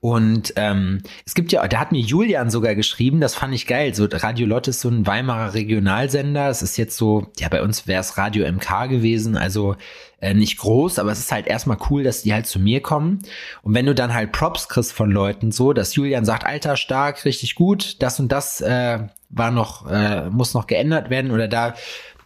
[0.00, 3.94] Und ähm, es gibt ja, da hat mir Julian sogar geschrieben, das fand ich geil.
[3.94, 6.48] So Radio Lotte ist so ein Weimarer Regionalsender.
[6.48, 9.76] Es ist jetzt so, ja, bei uns wäre es Radio MK gewesen, also
[10.20, 13.20] äh, nicht groß, aber es ist halt erstmal cool, dass die halt zu mir kommen.
[13.62, 17.24] Und wenn du dann halt Props kriegst von Leuten, so, dass Julian sagt, Alter, stark,
[17.24, 19.00] richtig gut, das und das äh,
[19.30, 21.74] war noch, äh, muss noch geändert werden oder da,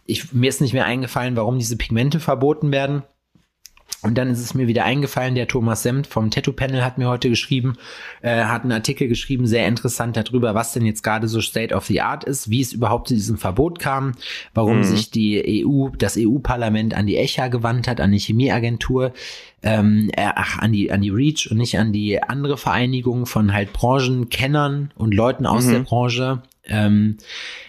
[0.05, 3.03] ich, mir ist nicht mehr eingefallen, warum diese Pigmente verboten werden
[4.03, 7.07] und dann ist es mir wieder eingefallen, der Thomas Semt vom Tattoo Panel hat mir
[7.07, 7.77] heute geschrieben,
[8.21, 11.85] äh, hat einen Artikel geschrieben, sehr interessant darüber, was denn jetzt gerade so State of
[11.85, 14.13] the Art ist, wie es überhaupt zu diesem Verbot kam,
[14.53, 14.83] warum mhm.
[14.83, 19.13] sich die EU, das EU-Parlament an die ECHA gewandt hat, an die Chemieagentur,
[19.63, 23.51] ähm, äh, ach, an die, an die REACH und nicht an die andere Vereinigung von
[23.51, 25.71] halt Branchenkennern und Leuten aus mhm.
[25.71, 26.43] der Branche.
[26.67, 27.17] Ähm,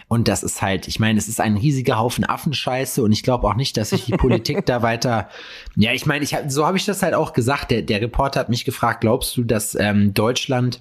[0.08, 3.46] und das ist halt, ich meine, es ist ein riesiger Haufen Affenscheiße und ich glaube
[3.46, 5.28] auch nicht, dass sich die Politik da weiter.
[5.76, 7.70] Ja, ich meine, ich hab, so habe ich das halt auch gesagt.
[7.70, 10.80] Der, der Reporter hat mich gefragt, glaubst du, dass ähm, Deutschland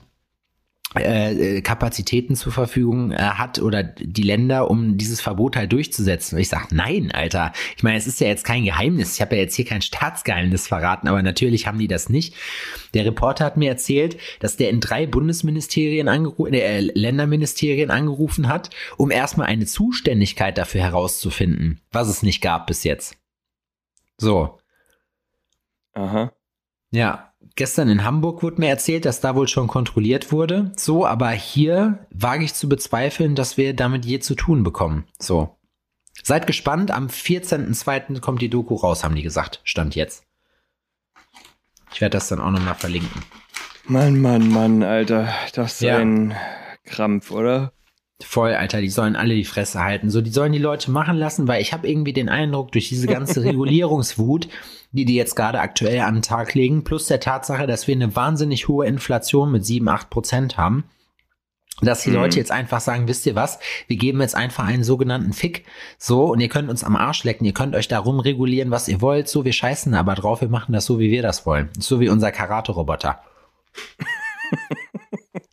[1.00, 6.36] äh, Kapazitäten zur Verfügung äh, hat oder die Länder, um dieses Verbot halt durchzusetzen.
[6.36, 7.54] Und ich sage, nein, Alter.
[7.76, 9.16] Ich meine, es ist ja jetzt kein Geheimnis.
[9.16, 12.36] Ich habe ja jetzt hier kein Staatsgeheimnis verraten, aber natürlich haben die das nicht.
[12.94, 18.70] Der Reporter hat mir erzählt, dass der in drei Bundesministerien angerufen, äh, Länderministerien angerufen hat,
[18.98, 23.16] um erstmal eine Zuständigkeit dafür herauszufinden, was es nicht gab bis jetzt.
[24.18, 24.58] So.
[25.94, 26.32] Aha.
[26.92, 30.72] Ja, gestern in Hamburg wurde mir erzählt, dass da wohl schon kontrolliert wurde.
[30.78, 35.06] So, aber hier wage ich zu bezweifeln, dass wir damit je zu tun bekommen.
[35.20, 35.58] So.
[36.24, 38.20] Seid gespannt, am 14.02.
[38.22, 39.62] kommt die Doku raus, haben die gesagt.
[39.64, 40.24] Stand jetzt.
[41.94, 43.24] Ich werde das dann auch nochmal verlinken.
[43.86, 45.30] Mann, Mann, Mann, Alter.
[45.54, 45.98] Das ist ja.
[45.98, 46.36] ein
[46.86, 47.72] Krampf, oder?
[48.24, 50.10] Voll, Alter, die sollen alle die Fresse halten.
[50.10, 53.06] So, die sollen die Leute machen lassen, weil ich habe irgendwie den Eindruck, durch diese
[53.06, 54.48] ganze Regulierungswut,
[54.92, 58.16] die die jetzt gerade aktuell an den Tag legen, plus der Tatsache, dass wir eine
[58.16, 60.86] wahnsinnig hohe Inflation mit 7, 8 Prozent haben,
[61.82, 62.16] dass die mhm.
[62.16, 65.66] Leute jetzt einfach sagen, wisst ihr was, wir geben jetzt einfach einen sogenannten Fick,
[66.00, 69.00] so, und ihr könnt uns am Arsch lecken, ihr könnt euch darum regulieren, was ihr
[69.00, 71.70] wollt, so, wir scheißen aber drauf, wir machen das so, wie wir das wollen.
[71.78, 73.20] So wie unser Karate-Roboter.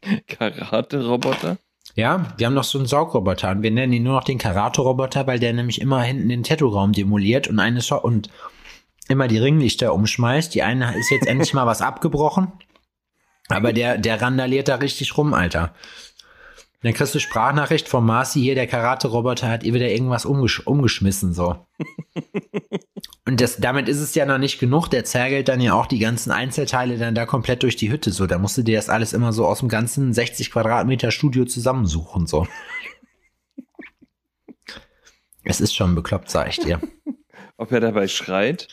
[0.28, 1.58] Karate-Roboter?
[1.94, 5.26] Ja, wir haben noch so einen Saugroboter und wir nennen ihn nur noch den Karate-Roboter,
[5.28, 8.30] weil der nämlich immer hinten den Tattoo-Raum demoliert und eine Scho und
[9.08, 10.54] immer die Ringlichter umschmeißt.
[10.54, 12.52] Die eine ist jetzt endlich mal was abgebrochen,
[13.48, 15.72] aber der, der randaliert da richtig rum, Alter.
[16.84, 21.32] Dann kriegst du Sprachnachricht vom Marci hier, der Karate-Roboter hat ihr wieder irgendwas umgesch umgeschmissen,
[21.32, 21.66] so.
[23.24, 24.88] Und das, damit ist es ja noch nicht genug.
[24.88, 28.26] Der zergelt dann ja auch die ganzen Einzelteile dann da komplett durch die Hütte, so.
[28.26, 32.26] Da musst du dir das alles immer so aus dem ganzen 60 Quadratmeter Studio zusammensuchen,
[32.26, 32.46] so.
[35.42, 36.82] es ist schon bekloppt, sag ich dir.
[37.56, 38.68] Ob er dabei schreit?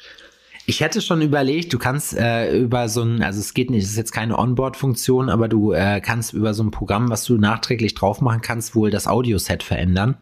[0.66, 3.92] Ich hätte schon überlegt, du kannst äh, über so ein, also es geht nicht, es
[3.92, 7.96] ist jetzt keine Onboard-Funktion, aber du äh, kannst über so ein Programm, was du nachträglich
[7.96, 10.18] drauf machen kannst, wohl das Audioset verändern.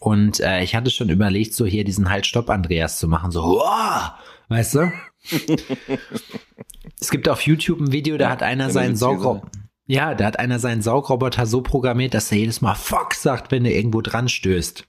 [0.00, 4.12] Und äh, ich hatte schon überlegt, so hier diesen Halt-Stopp-Andreas zu machen, so, wow,
[4.48, 4.92] weißt du?
[7.00, 9.50] es gibt auf YouTube ein Video, da ja, hat einer seinen Saugroboter,
[9.86, 13.64] ja, da hat einer seinen Saugroboter so programmiert, dass er jedes Mal Fuck sagt, wenn
[13.64, 14.86] er irgendwo dran stößt.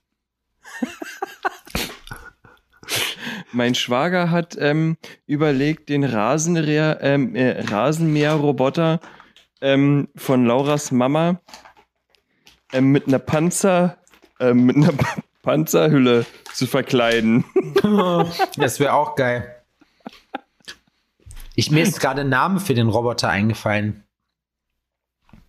[3.52, 4.96] Mein Schwager hat ähm,
[5.26, 9.00] überlegt, den Rasenmäher, ähm, äh, Rasenmäherroboter
[9.60, 11.40] ähm, von Lauras Mama
[12.72, 13.98] ähm, mit einer Panzer,
[14.40, 14.94] ähm, mit einer
[15.42, 17.44] Panzerhülle zu verkleiden.
[18.56, 19.62] Das wäre auch geil.
[21.54, 24.04] Ich, mir ist gerade ein Name für den Roboter eingefallen.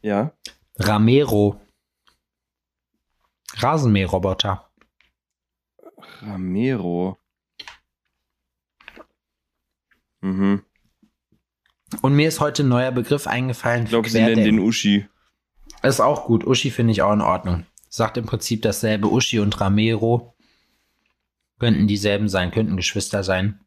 [0.01, 0.33] Ja.
[0.77, 1.61] Ramero.
[3.55, 4.69] Rasenmäherroboter.
[6.21, 7.17] Ramero.
[10.23, 10.63] Mhm.
[12.01, 13.83] Und mir ist heute ein neuer Begriff eingefallen.
[13.83, 15.05] Ich glaube, sie nennen den Uschi.
[15.83, 16.45] Ist auch gut.
[16.47, 17.65] Uschi finde ich auch in Ordnung.
[17.89, 19.11] Sagt im Prinzip dasselbe.
[19.11, 20.33] Uschi und Ramero
[21.59, 23.59] könnten dieselben sein, könnten Geschwister sein.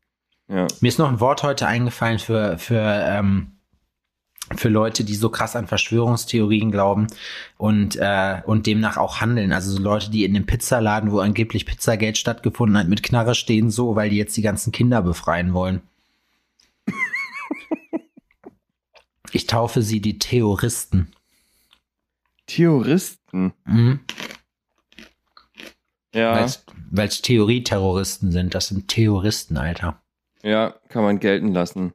[0.48, 0.66] Ja.
[0.80, 3.52] Mir ist noch ein Wort heute eingefallen für, für, ähm,
[4.56, 7.06] für Leute, die so krass an Verschwörungstheorien glauben
[7.58, 9.52] und, äh, und demnach auch handeln.
[9.52, 13.70] Also so Leute, die in dem Pizzaladen, wo angeblich Pizzageld stattgefunden hat, mit Knarre stehen,
[13.70, 15.82] so, weil die jetzt die ganzen Kinder befreien wollen.
[19.32, 21.12] Ich taufe sie die Theoristen.
[22.46, 23.52] Theoristen.
[23.64, 24.00] Mhm.
[26.14, 26.48] Ja.
[26.90, 28.54] Weil es Theorieterroristen sind.
[28.54, 30.00] Das sind Theoristen, Alter.
[30.42, 31.92] Ja, kann man gelten lassen.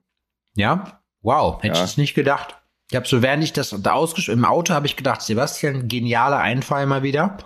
[0.56, 1.02] Ja?
[1.22, 1.84] Wow, hätte Ja.
[1.84, 2.58] ich es nicht gedacht.
[2.90, 6.40] Ich habe so, während ich das da ausgeschrieben im Auto habe ich gedacht, Sebastian, genialer
[6.40, 7.38] Einfall mal wieder.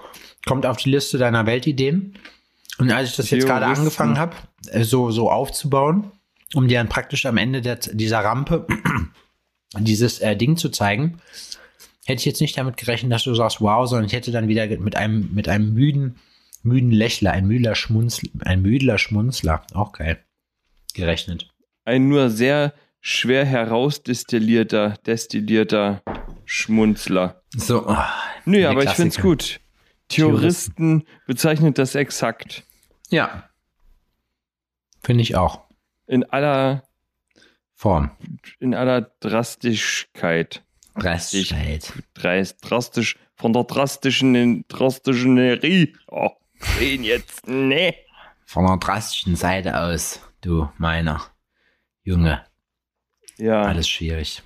[0.47, 2.17] Kommt auf die Liste deiner Weltideen.
[2.79, 4.35] Und als ich das jetzt gerade angefangen habe,
[4.67, 6.11] äh, so, so aufzubauen,
[6.55, 8.65] um dir dann praktisch am Ende der, dieser Rampe
[9.79, 11.19] dieses äh, Ding zu zeigen,
[12.05, 14.67] hätte ich jetzt nicht damit gerechnet, dass du sagst, wow, sondern ich hätte dann wieder
[14.79, 16.15] mit einem, mit einem müden,
[16.63, 20.23] müden Lächler, ein müder Schmunzler, ein müdler Schmunzler, auch geil,
[20.93, 21.49] gerechnet.
[21.83, 26.01] Ein nur sehr schwer herausdestillierter, destillierter
[26.45, 27.41] Schmunzler.
[27.55, 28.11] So, ah,
[28.45, 29.27] Nö, aber ich find's Klassiker.
[29.27, 29.59] gut.
[30.07, 32.63] Theoristen bezeichnet das exakt.
[33.09, 33.49] Ja.
[35.03, 35.61] Finde ich auch.
[36.07, 36.83] In aller,
[37.75, 38.11] Form.
[38.59, 40.63] in aller Drastischkeit.
[40.95, 41.91] Reststellt.
[42.13, 45.93] Dreist, drastisch, von der drastischen in drastischerie.
[46.07, 46.29] Oh,
[46.79, 47.93] den jetzt, ne.
[48.45, 51.21] Von der drastischen Seite aus, du meiner
[52.03, 52.45] Junge.
[53.37, 53.63] Ja.
[53.63, 54.41] Alles schwierig.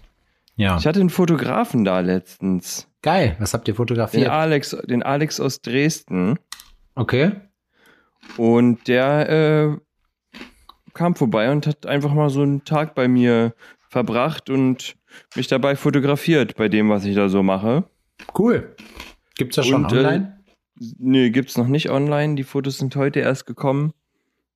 [0.55, 0.77] Ja.
[0.77, 2.87] Ich hatte einen Fotografen da letztens.
[3.01, 3.35] Geil.
[3.39, 4.29] Was habt ihr Den fotografiert?
[4.29, 6.39] Alex, den Alex aus Dresden.
[6.95, 7.33] Okay.
[8.37, 9.77] Und der äh,
[10.93, 13.53] kam vorbei und hat einfach mal so einen Tag bei mir
[13.89, 14.95] verbracht und
[15.35, 17.85] mich dabei fotografiert bei dem, was ich da so mache.
[18.37, 18.75] Cool.
[19.35, 20.39] Gibt's das schon Und, äh, online?
[20.97, 22.35] Nee, gibt's noch nicht online.
[22.35, 23.93] Die Fotos sind heute erst gekommen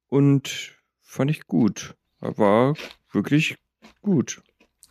[0.10, 1.96] und fand ich gut.
[2.20, 2.76] War
[3.12, 3.58] wirklich
[4.02, 4.42] gut.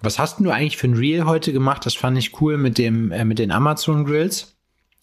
[0.00, 1.86] Was hast denn du eigentlich für ein Reel heute gemacht?
[1.86, 4.56] Das fand ich cool mit dem, äh, mit den Amazon Grills.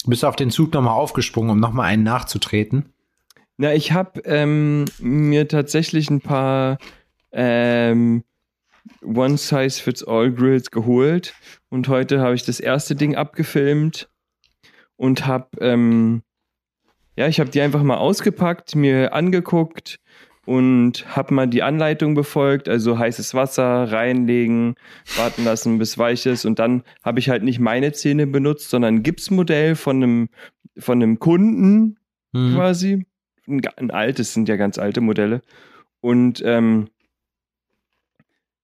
[0.06, 2.94] Bist du auf den Zug nochmal aufgesprungen, um nochmal einen nachzutreten?
[3.62, 6.78] Na, ich habe ähm, mir tatsächlich ein paar
[7.34, 8.24] ähm,
[9.04, 11.34] One-Size-Fits-All-Grills geholt
[11.68, 14.10] und heute habe ich das erste Ding abgefilmt
[14.96, 16.22] und habe, ähm,
[17.18, 20.00] ja, ich habe die einfach mal ausgepackt, mir angeguckt
[20.46, 24.76] und habe mal die Anleitung befolgt, also heißes Wasser reinlegen,
[25.18, 28.96] warten lassen, bis weich ist und dann habe ich halt nicht meine Zähne benutzt, sondern
[28.96, 30.30] ein Gipsmodell von einem,
[30.78, 31.98] von einem Kunden,
[32.32, 32.54] Mhm.
[32.56, 33.06] quasi.
[33.50, 35.42] Ein, ein altes, sind ja ganz alte Modelle.
[36.02, 36.90] Und ähm,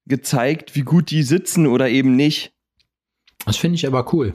[0.05, 2.53] gezeigt, wie gut die sitzen oder eben nicht.
[3.45, 4.33] Das finde ich aber cool.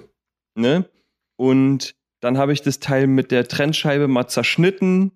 [0.55, 0.89] Ne?
[1.37, 5.13] Und dann habe ich das Teil mit der Trennscheibe mal zerschnitten,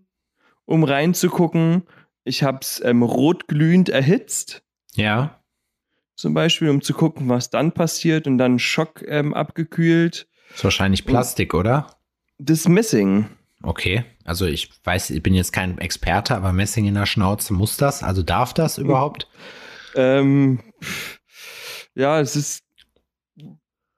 [0.65, 1.83] um reinzugucken.
[2.25, 4.63] Ich habe es ähm, rotglühend erhitzt,
[4.95, 5.43] Ja.
[6.17, 10.27] zum Beispiel, um zu gucken, was dann passiert und dann Schock ähm, abgekühlt.
[10.55, 11.99] Ist wahrscheinlich Plastik, oder?
[12.39, 13.27] Das Messing.
[13.65, 14.05] Okay.
[14.25, 18.03] Also ich weiß, ich bin jetzt kein Experte, aber Messing in der Schnauze muss das?
[18.03, 19.29] Also darf das überhaupt?
[19.95, 20.61] Ähm,
[21.95, 22.63] ja, es ist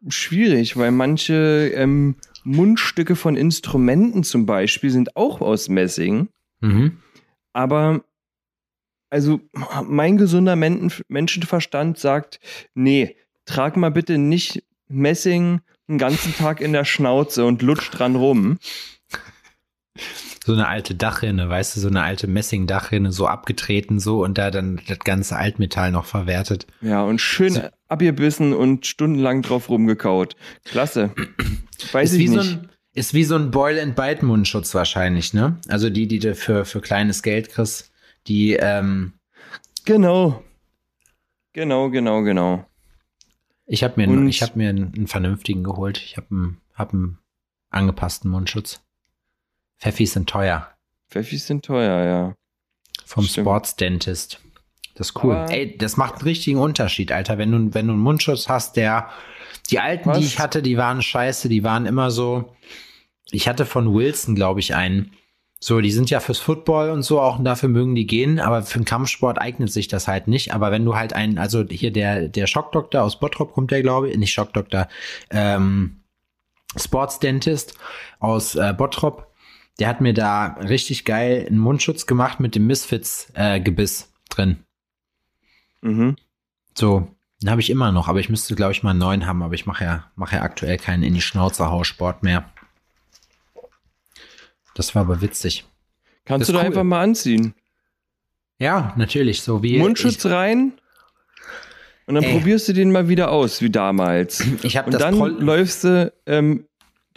[0.09, 6.29] schwierig, weil manche ähm, Mundstücke von Instrumenten zum Beispiel sind auch aus Messing.
[6.61, 6.99] Mhm.
[7.53, 8.05] Aber
[9.11, 9.41] also
[9.85, 12.41] mein gesunder Men Menschenverstand sagt,
[12.75, 18.17] nee, trag mal bitte nicht Messing einen ganzen Tag in der Schnauze und lutsch dran
[18.17, 18.59] rum.
[20.45, 24.51] So eine alte Dachrinne, weißt du, so eine alte Messing-Dachrinne, so abgetreten so und da
[24.51, 26.67] dann das ganze Altmetall noch verwertet.
[26.81, 30.37] Ja, und schön abgebissen und stundenlang drauf rumgekaut.
[30.65, 31.13] Klasse.
[31.93, 32.43] Weiß ist ich wie nicht.
[32.43, 35.59] so ein ist wie so ein Boil and Bite Mundschutz wahrscheinlich, ne?
[35.69, 37.93] Also die, die du für für kleines Geld kriegst,
[38.27, 39.13] die ähm,
[39.85, 40.43] Genau.
[41.53, 42.67] Genau, genau, genau.
[43.67, 45.99] ich habe mir Und- einen, ich habe mir einen, einen vernünftigen geholt.
[45.99, 47.19] Ich habe einen hab einen
[47.71, 48.81] angepassten Mundschutz.
[49.79, 50.69] Pfeffis sind teuer
[51.11, 52.35] Pfeffis sind teuer, ja.
[53.05, 53.45] vom Stimmt.
[53.45, 54.41] Sports Dentist.
[54.97, 55.35] Das ist cool.
[55.37, 57.39] Aber- Ey, das macht einen richtigen Unterschied, Alter.
[57.39, 59.09] Wenn du, wenn du einen Mundschutz hast, der,
[59.71, 60.19] die alten, Was?
[60.19, 62.57] die ich hatte, die waren scheiße, die waren immer so,
[63.31, 65.13] ich hatte von Wilson, glaube ich, einen,
[65.61, 68.63] So, die sind ja fürs Football und so auch und dafür mögen die gehen, aber
[68.63, 70.53] für den Kampfsport eignet sich das halt nicht.
[70.55, 74.11] Aber wenn du halt einen, also hier der, der Schockdoktor aus Bottrop kommt der, glaube
[74.11, 74.89] ich, nicht Schockdoktor,
[75.31, 76.01] ähm,
[76.77, 77.75] Sportsdentist
[78.19, 79.26] aus äh, Bottrop,
[79.79, 84.59] der hat mir da richtig geil einen Mundschutz gemacht mit dem Misfits-Gebiss äh, drin.
[85.83, 86.17] Mhm.
[86.75, 87.09] So,
[87.43, 89.55] den habe ich immer noch, aber ich müsste, glaube ich, mal einen neuen haben, aber
[89.55, 92.51] ich mache ja, mache ja aktuell keinen in die Schnauze Haussport mehr.
[94.75, 95.65] Das war aber witzig.
[96.25, 96.67] Kannst Das du da cool.
[96.67, 97.55] einfach mal anziehen.
[98.59, 100.73] Ja, natürlich, so wie Mundschutz rein
[102.07, 102.33] und dann Ey.
[102.33, 104.41] probierst du den mal wieder aus, wie damals.
[104.41, 106.67] Ich, ich habe Und das dann Prol läufst du, ähm,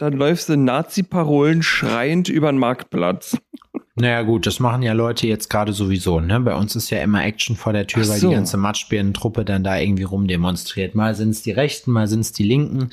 [0.00, 3.36] dann läufst du Nazi-Parolen schreiend über den Marktplatz.
[3.96, 6.20] Naja gut, das machen ja Leute jetzt gerade sowieso.
[6.20, 6.40] Ne?
[6.40, 8.28] Bei uns ist ja immer Action vor der Tür, Ach weil so.
[8.30, 10.94] die ganze Matschbirnentruppe dann da irgendwie rumdemonstriert.
[10.94, 12.88] Mal sind es die Rechten, mal sind es die Linken.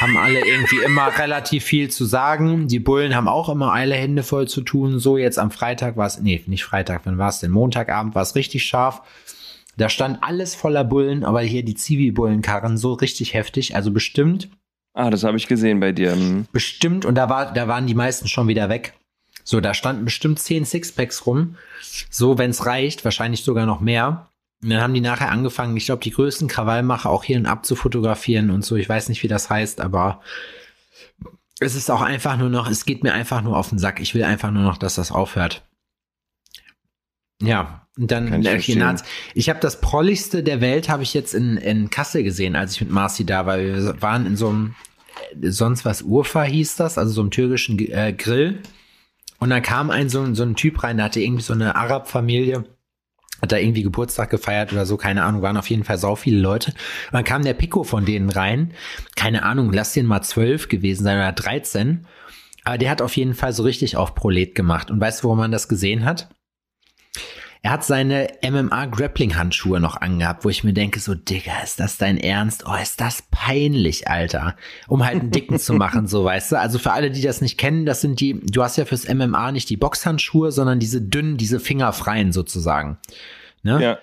[0.00, 2.68] Haben alle irgendwie immer relativ viel zu sagen.
[2.68, 4.98] Die Bullen haben auch immer alle Hände voll zu tun.
[4.98, 7.50] So jetzt am Freitag war es, nee, nicht Freitag, wann war es denn?
[7.50, 9.02] Montagabend war es richtig scharf.
[9.76, 13.76] Da stand alles voller Bullen, aber hier die Zivi-Bullenkarren so richtig heftig.
[13.76, 14.48] Also bestimmt
[14.96, 16.12] Ah, das habe ich gesehen bei dir.
[16.12, 16.46] Hm.
[16.52, 18.94] bestimmt, und da, war, da waren die meisten schon wieder weg.
[19.44, 21.56] So, da standen bestimmt zehn Sixpacks rum.
[22.10, 24.30] So, wenn es reicht, wahrscheinlich sogar noch mehr.
[24.62, 27.66] Und dann haben die nachher angefangen, ich glaube, die größten Krawallmacher auch hier und ab
[27.66, 28.74] zu fotografieren und so.
[28.74, 30.22] Ich weiß nicht, wie das heißt, aber
[31.60, 34.00] es ist auch einfach nur noch, es geht mir einfach nur auf den Sack.
[34.00, 35.62] Ich will einfach nur noch, dass das aufhört.
[37.42, 38.28] Ja, und dann
[38.70, 38.78] ich äh.
[38.80, 42.74] Naz- ich habe das prolligste der Welt habe ich jetzt in, in Kassel gesehen, als
[42.74, 43.58] ich mit Marci da war.
[43.58, 44.74] Wir waren in so einem
[45.42, 48.60] äh, sonst was Urfa hieß das, also so einem türkischen äh, Grill.
[49.38, 51.74] Und dann kam ein so, ein- so ein Typ rein, der hatte irgendwie so eine
[51.76, 52.64] Arab-Familie,
[53.42, 56.38] hat da irgendwie Geburtstag gefeiert oder so, keine Ahnung, waren auf jeden Fall sau viele
[56.40, 56.70] Leute.
[56.72, 58.72] Und dann kam der Pico von denen rein,
[59.14, 62.06] keine Ahnung, lass den mal zwölf gewesen sein oder 13.
[62.64, 64.90] Aber der hat auf jeden Fall so richtig auf Prolet gemacht.
[64.90, 66.28] Und weißt du, wo man das gesehen hat?
[67.62, 72.18] Er hat seine MMA-Grappling-Handschuhe noch angehabt, wo ich mir denke, so, Digga, ist das dein
[72.18, 72.64] Ernst?
[72.66, 74.56] Oh, ist das peinlich, Alter.
[74.86, 76.56] Um halt einen Dicken zu machen, so, weißt du?
[76.56, 79.52] Also für alle, die das nicht kennen, das sind die, du hast ja fürs MMA
[79.52, 82.98] nicht die Boxhandschuhe, sondern diese dünnen, diese fingerfreien sozusagen.
[83.62, 83.82] Ne?
[83.82, 83.98] Ja.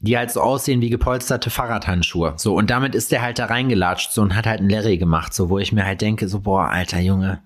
[0.00, 2.34] die halt so aussehen wie gepolsterte Fahrradhandschuhe.
[2.36, 5.32] So, und damit ist der halt da reingelatscht so und hat halt einen Larry gemacht,
[5.32, 7.42] so, wo ich mir halt denke, so, boah, alter Junge,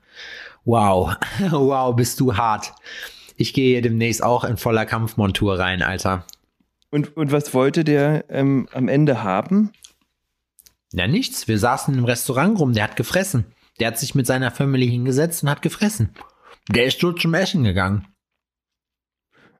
[0.64, 1.14] wow,
[1.50, 2.72] wow, bist du hart.
[3.40, 6.26] Ich gehe hier demnächst auch in voller Kampfmontur rein, Alter.
[6.90, 9.72] Und, und was wollte der ähm, am Ende haben?
[10.92, 13.46] Na nichts, wir saßen im Restaurant rum, der hat gefressen.
[13.78, 16.10] Der hat sich mit seiner Family hingesetzt und hat gefressen.
[16.68, 18.08] Der ist so zum Essen gegangen.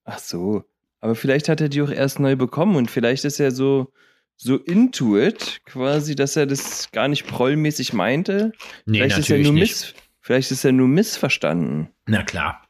[0.05, 0.63] Ach so.
[1.01, 3.91] Aber vielleicht hat er die auch erst neu bekommen und vielleicht ist er so,
[4.37, 8.53] so into it, quasi, dass er das gar nicht prollmäßig meinte.
[8.85, 9.71] Nee, vielleicht ist er nur nicht.
[9.71, 11.89] miss, vielleicht ist er nur missverstanden.
[12.05, 12.63] Na klar.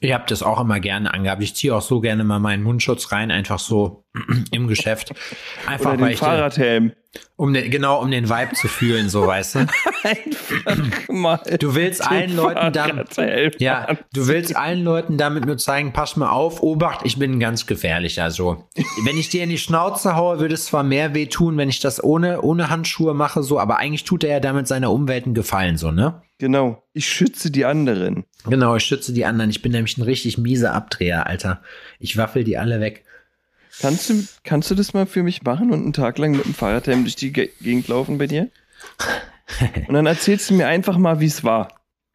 [0.00, 1.42] Ich habe das auch immer gerne angehabt.
[1.42, 4.04] Ich ziehe auch so gerne mal meinen Mundschutz rein, einfach so
[4.50, 5.12] im Geschäft.
[5.66, 6.92] Einfach Oder weil den ich, Fahrradhelm.
[7.36, 9.58] um den, genau um den Vibe zu fühlen, so weißt du.
[10.02, 11.40] Einfach mal.
[11.58, 13.16] Du willst den allen Leuten damit,
[13.58, 17.66] ja, du willst allen Leuten damit nur zeigen, pass mal auf, Obacht, ich bin ganz
[17.66, 18.30] gefährlicher.
[18.30, 18.68] So,
[19.04, 22.02] wenn ich dir in die Schnauze haue, würde es zwar mehr wehtun, wenn ich das
[22.02, 25.76] ohne ohne Handschuhe mache, so, aber eigentlich tut er ja damit seiner Umwelt einen Gefallen,
[25.76, 26.22] so ne?
[26.38, 26.82] Genau.
[26.92, 28.24] Ich schütze die anderen.
[28.44, 29.48] Genau, ich schütze die anderen.
[29.50, 31.62] Ich bin nämlich ein richtig mieser Abdreher, Alter.
[31.98, 33.05] Ich waffel die alle weg.
[33.80, 36.54] Kannst du, kannst du das mal für mich machen und einen Tag lang mit dem
[36.54, 38.50] Fahrradhelm durch die Ge Gegend laufen bei dir?
[39.86, 41.68] Und dann erzählst du mir einfach mal, wie es war.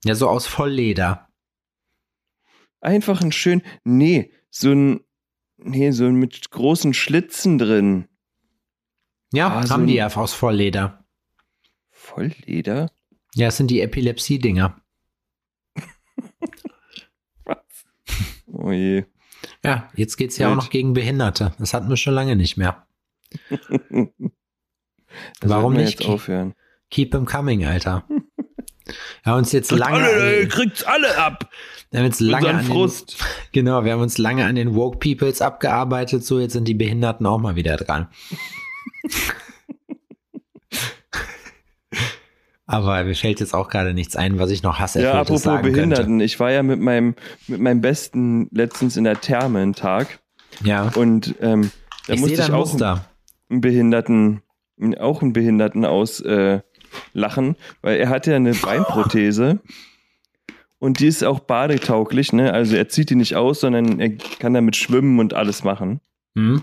[0.03, 1.29] Ja, so aus Vollleder.
[2.81, 4.99] Einfach ein schön, nee, so ein,
[5.57, 8.07] nee, so ein mit großen Schlitzen drin.
[9.31, 11.05] Ja, Ah, so haben die ein- ja aus Vollleder.
[11.89, 12.91] Vollleder?
[13.33, 14.81] Ja, das sind die Epilepsie-Dinger.
[18.53, 19.05] Oh je.
[19.63, 21.53] Ja, jetzt geht's ja auch noch gegen Behinderte.
[21.59, 22.85] Das hatten wir schon lange nicht mehr.
[25.41, 25.99] Warum nicht?
[25.99, 26.55] Jetzt aufhören.
[26.89, 28.03] Keep 'em coming, Alter.
[29.23, 31.49] Wir haben uns jetzt lange, alle, kriegt's alle ab.
[31.91, 32.91] wir haben uns lange an den,
[33.51, 36.25] genau, wir haben uns lange an den Woke Peoples abgearbeitet.
[36.25, 38.07] So, jetzt sind die Behinderten auch mal wieder dran.
[42.71, 45.01] Aber mir fällt jetzt auch gerade nichts ein, was ich noch hasse.
[45.01, 46.21] Ja, apropos Behinderten.
[46.21, 47.15] Ich war ja mit meinem,
[47.47, 50.19] mit meinem Besten letztens in der Therme einen Tag.
[50.63, 51.71] Ja, Und ähm,
[52.07, 53.05] da ich musste ich auch Muster.
[53.49, 54.41] einen Behinderten,
[54.99, 56.61] auch einen Behinderten aus äh,
[57.13, 59.59] weil er hat ja eine Beinprothese
[60.79, 62.53] und die ist auch badetauglich, ne?
[62.53, 65.99] Also er zieht die nicht aus, sondern er kann damit schwimmen und alles machen.
[66.35, 66.61] Hm?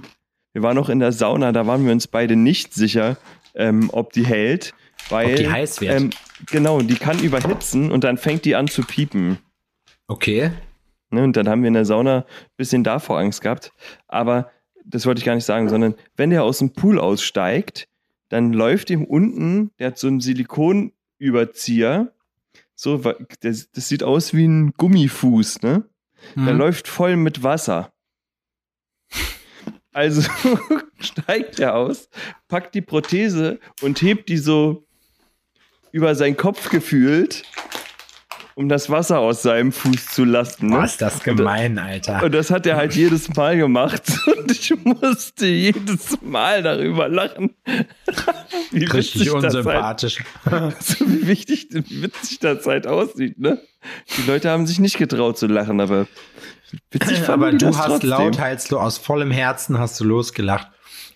[0.55, 3.19] Wir waren noch in der Sauna, da waren wir uns beide nicht sicher,
[3.55, 4.73] ähm, ob die hält,
[5.09, 6.01] weil Ob die heiß wird.
[6.01, 6.11] Ähm,
[6.51, 9.39] genau, die kann überhitzen und dann fängt die an zu piepen.
[10.07, 10.53] Okay.
[11.11, 11.23] Ne?
[11.23, 12.25] Und dann haben wir in der Sauna ein
[12.57, 13.73] bisschen davor Angst gehabt.
[14.07, 14.51] Aber
[14.85, 17.89] das wollte ich gar nicht sagen, sondern wenn der aus dem Pool aussteigt,
[18.29, 22.13] dann läuft ihm unten, der hat so einen Silikonüberzieher,
[22.75, 22.99] so,
[23.41, 25.85] das, das sieht aus wie ein Gummifuß, ne?
[26.35, 26.45] Mhm.
[26.45, 27.93] Der läuft voll mit Wasser.
[29.93, 30.23] Also
[31.01, 32.09] steigt er aus,
[32.47, 34.87] packt die Prothese und hebt die so
[35.99, 37.43] über seinen Kopf gefühlt,
[38.55, 40.69] um das Wasser aus seinem Fuß zu lassen.
[40.69, 40.77] Ne?
[40.77, 42.23] Boah, ist das gemein, Alter.
[42.23, 44.03] Und das hat er halt jedes Mal gemacht.
[44.27, 47.51] Und ich musste jedes Mal darüber lachen.
[48.71, 50.23] Wie Richtig das halt, unsympathisch.
[50.79, 53.61] so wie wichtig, wie witzig das halt aussieht, ne?
[54.17, 56.07] Die Leute haben sich nicht getraut zu lachen, aber
[56.91, 58.11] witzig fanden Aber du hast trotzdem.
[58.11, 60.69] lauthals, du aus vollem Herzen hast du losgelacht.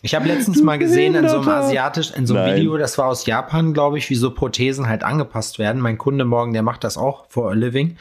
[0.05, 1.67] Ich habe letztens mal gesehen in so einem Behinderter.
[1.67, 2.57] asiatisch, in so einem Nein.
[2.57, 5.81] Video, das war aus Japan, glaube ich, wie so Prothesen halt angepasst werden.
[5.81, 7.97] Mein Kunde morgen, der macht das auch for a living.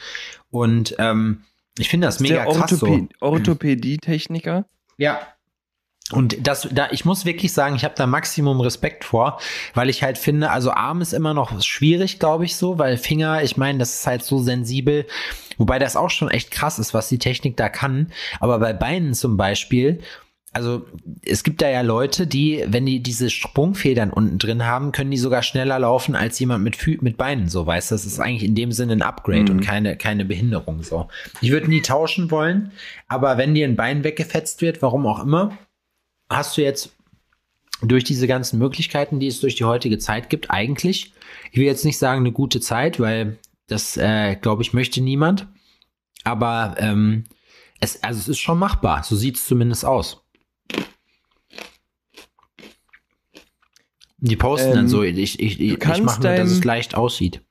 [0.50, 1.44] Und ähm,
[1.78, 2.86] ich finde das mega der krass so.
[2.86, 4.66] Orthopä Orthopädie-Techniker.
[4.98, 5.20] Ja.
[6.10, 9.40] Und das, da, ich muss wirklich sagen, ich habe da Maximum Respekt vor,
[9.72, 13.42] weil ich halt finde, also Arm ist immer noch schwierig, glaube ich, so, weil Finger,
[13.44, 15.06] ich meine, das ist halt so sensibel,
[15.56, 18.12] wobei das auch schon echt krass ist, was die Technik da kann.
[18.40, 20.00] Aber bei Beinen zum Beispiel,
[20.52, 20.86] also
[21.24, 25.16] es gibt da ja Leute, die, wenn die diese Sprungfedern unten drin haben, können die
[25.16, 27.94] sogar schneller laufen als jemand mit, Fü mit Beinen, so weißt du.
[27.94, 31.08] Das ist eigentlich in dem Sinne ein Upgrade und keine, keine Behinderung, so.
[31.40, 32.72] Ich würde nie tauschen wollen,
[33.08, 35.56] aber wenn dir ein Bein weggefetzt wird, warum auch immer,
[36.28, 36.94] hast du jetzt
[37.80, 41.14] durch diese ganzen Möglichkeiten, die es durch die heutige Zeit gibt, eigentlich,
[41.50, 43.38] ich will jetzt nicht sagen eine gute Zeit, weil
[43.68, 45.48] das, äh, glaube ich, möchte niemand.
[46.24, 47.24] Aber ähm,
[47.80, 49.02] es, also es ist schon machbar.
[49.02, 50.21] So sieht es zumindest aus.
[54.24, 57.42] Die posten Ähm, dann so, ich, ich, ich, ich mache nur, dass es leicht aussieht.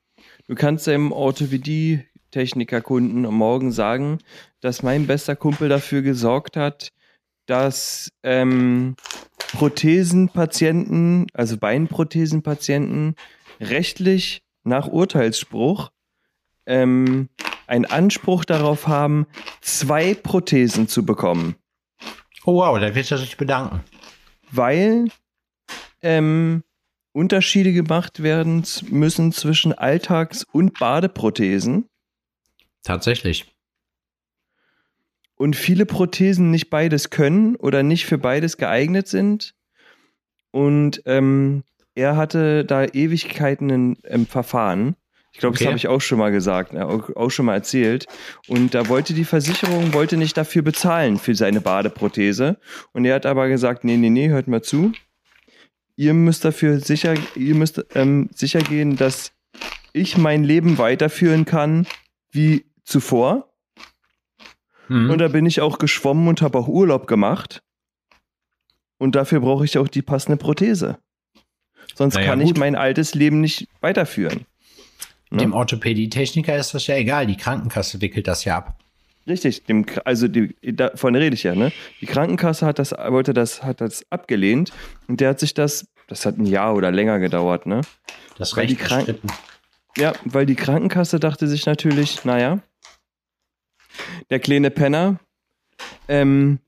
[0.47, 4.19] Du kannst deinem Orthopädie-Techniker-Kunden am Morgen sagen,
[4.61, 6.93] dass mein bester Kumpel dafür gesorgt hat,
[7.45, 8.95] dass ähm,
[9.51, 13.15] Prothesenpatienten, also Beinprothesenpatienten,
[13.59, 15.91] rechtlich nach Urteilsspruch
[16.65, 17.27] ähm,
[17.67, 19.27] einen Anspruch darauf haben,
[19.59, 21.55] zwei Prothesen zu bekommen.
[22.45, 23.83] Oh wow, da wird er sich bedanken.
[24.51, 25.07] weil
[26.01, 26.63] ähm,
[27.13, 31.85] Unterschiede gemacht werden müssen zwischen Alltags- und Badeprothesen
[32.83, 33.53] Tatsächlich.
[35.35, 39.55] und viele Prothesen nicht beides können oder nicht für beides geeignet sind.
[40.51, 41.63] Und ähm,
[41.95, 44.95] er hatte da Ewigkeiten ein ähm, Verfahren.
[45.33, 45.63] Ich glaube, Okay.
[45.63, 48.05] das habe ich auch schon mal gesagt, ne, auch, schon mal erzählt.
[48.47, 52.57] Und da wollte die Versicherung wollte nicht dafür bezahlen für seine Badeprothese.
[52.91, 54.91] Und er hat aber gesagt, nee, nee, nee, hört mal zu.
[55.95, 59.31] Ihr müsst dafür sicher, ihr müsst ähm, sicher gehen, dass
[59.93, 61.87] ich mein Leben weiterführen kann
[62.31, 63.53] wie zuvor.
[64.89, 65.11] Mhm.
[65.11, 67.61] Und da bin ich auch geschwommen und habe auch Urlaub gemacht.
[68.97, 70.99] Und dafür brauche ich auch die passende Prothese.
[71.95, 72.57] Sonst Naja, kann ich gut.
[72.57, 74.45] mein altes Leben nicht weiterführen.
[75.31, 75.37] Ne?
[75.37, 77.25] Dem Orthopädie-Techniker ist das ja egal.
[77.25, 78.77] Die Krankenkasse wickelt das ja ab.
[79.27, 81.71] Richtig, dem, also die, davon rede ich ja, ne?
[82.01, 84.73] Die Krankenkasse hat das, wollte das, hat das abgelehnt
[85.07, 87.81] und der hat sich das, das hat ein Jahr oder länger gedauert, ne?
[88.37, 89.29] Das Weil die Recht bestritten.
[89.97, 92.59] Ja, weil die Krankenkasse dachte sich natürlich, naja,
[94.29, 95.19] der kleine Penner,
[96.07, 96.59] ähm,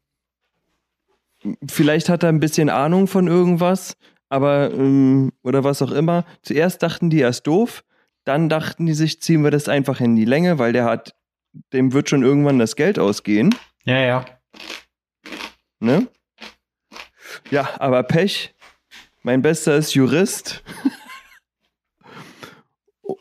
[1.68, 3.98] vielleicht hat er ein bisschen Ahnung von irgendwas,
[4.30, 6.26] aber, ähm, oder was auch immer.
[6.44, 7.84] Zuerst dachten die, er ist doof,
[8.26, 11.14] dann dachten die sich, ziehen wir das einfach in die Länge, weil der hat,
[11.74, 13.54] dem wird schon irgendwann das Geld ausgehen,
[13.84, 14.26] Ja, ja.
[15.80, 16.08] ne?
[17.52, 18.54] Ja, aber Pech.
[19.24, 20.64] Mein Bester ist Jurist.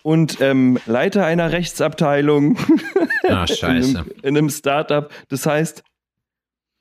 [0.03, 2.59] Und ähm, Leiter einer Rechtsabteilung
[3.29, 3.99] Ah, in scheiße.
[3.99, 5.11] einem, in einem Startup.
[5.29, 5.83] Das heißt,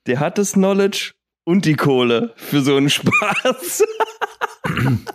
[0.06, 1.12] der hat das Knowledge
[1.44, 3.84] und die Kohle für so einen Spaß.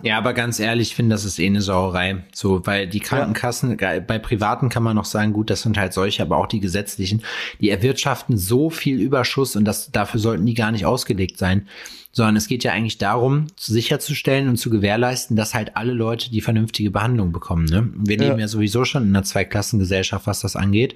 [0.01, 2.25] Ja, aber ganz ehrlich, ich finde, das ist eh eine Sauerei.
[2.33, 5.93] So, weil die Krankenkassen, ge- bei Privaten kann man noch sagen, gut, das sind halt
[5.93, 7.23] solche, aber auch die gesetzlichen,
[7.61, 11.67] die erwirtschaften so viel Überschuss und das, dafür sollten die gar nicht ausgelegt sein.
[12.11, 16.41] Sondern es geht ja eigentlich darum, sicherzustellen und zu gewährleisten, dass halt alle Leute die
[16.41, 17.65] vernünftige Behandlung bekommen.
[17.65, 17.89] Ne?
[17.95, 18.23] Wir Ja.
[18.29, 20.95] leben ja sowieso schon in einer Zweiklassengesellschaft, was das angeht.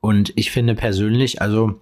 [0.00, 1.80] Und ich finde persönlich, also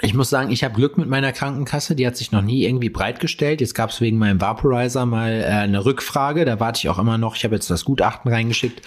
[0.00, 1.94] ich muss sagen, ich habe Glück mit meiner Krankenkasse.
[1.94, 3.60] Die hat sich noch nie irgendwie breitgestellt.
[3.60, 6.44] Jetzt gab es wegen meinem Vaporizer mal äh, eine Rückfrage.
[6.44, 7.36] Da warte ich auch immer noch.
[7.36, 8.80] Ich habe jetzt das Gutachten reingeschickt,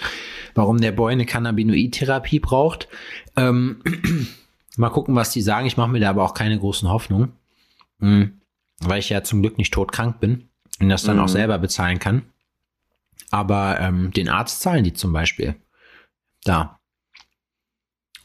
[0.54, 2.88] warum der Boy eine Cannabinoid-Therapie braucht.
[3.36, 3.82] Ähm,
[4.76, 5.66] mal gucken, was die sagen.
[5.66, 7.32] Ich mache mir da aber auch keine großen Hoffnungen,
[7.98, 8.40] Mhm.
[8.80, 10.48] weil ich ja zum Glück nicht todkrank bin
[10.80, 11.22] und das dann Mhm.
[11.22, 12.22] auch selber bezahlen kann.
[13.30, 15.54] Aber ähm, den Arzt zahlen die zum Beispiel.
[16.44, 16.78] Da.